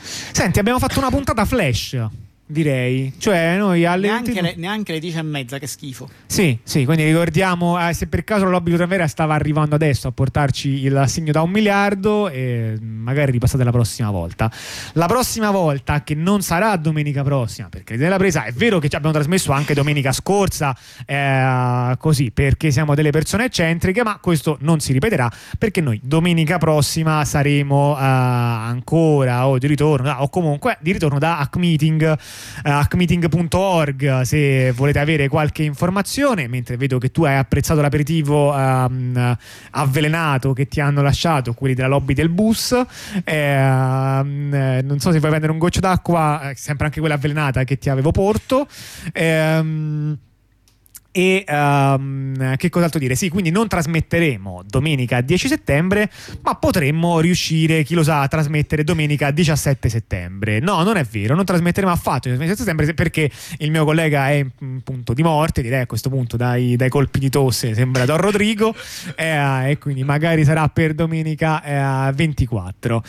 [0.00, 1.98] Senti, abbiamo fatto una puntata flash
[2.46, 3.12] direi.
[3.18, 4.40] Cioè, noi alle neanche, 20...
[4.42, 6.08] le, neanche le 10 e mezza, che schifo.
[6.26, 10.84] Sì, sì, quindi ricordiamo eh, se per caso lobby Travera stava arrivando adesso a portarci
[10.84, 14.50] il segno da un miliardo e magari ripassate la prossima volta.
[14.94, 18.96] La prossima volta, che non sarà domenica prossima, perché nella presa è vero che ci
[18.96, 20.76] abbiamo trasmesso anche domenica scorsa,
[21.06, 26.58] eh, così, perché siamo delle persone eccentriche, ma questo non si ripeterà perché noi domenica
[26.58, 32.18] prossima saremo eh, ancora o di ritorno, o comunque di ritorno da Hack Meeting
[32.62, 39.36] hackmeeting.org se volete avere qualche informazione, mentre vedo che tu hai apprezzato l'aperitivo um,
[39.70, 42.80] avvelenato che ti hanno lasciato quelli della lobby del bus.
[43.24, 47.64] Eh, um, non so se vuoi prendere un goccio d'acqua, eh, sempre anche quella avvelenata
[47.64, 48.66] che ti avevo porto.
[49.12, 50.30] Eh,
[51.12, 53.14] e um, che cos'altro dire?
[53.14, 56.10] Sì, quindi non trasmetteremo domenica 10 settembre,
[56.40, 60.58] ma potremmo riuscire, chi lo sa, a trasmettere domenica 17 settembre.
[60.60, 64.44] No, non è vero, non trasmetteremo affatto il 17 settembre perché il mio collega è
[64.60, 68.16] in punto di morte, direi a questo punto dai, dai colpi di tosse, sembra Don
[68.16, 68.74] Rodrigo,
[69.14, 73.02] eh, e quindi magari sarà per domenica eh, 24.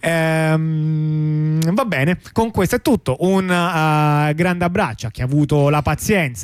[0.00, 3.16] Ehm, va bene, con questo è tutto.
[3.20, 6.40] Un uh, grande abbraccio a chi ha avuto la pazienza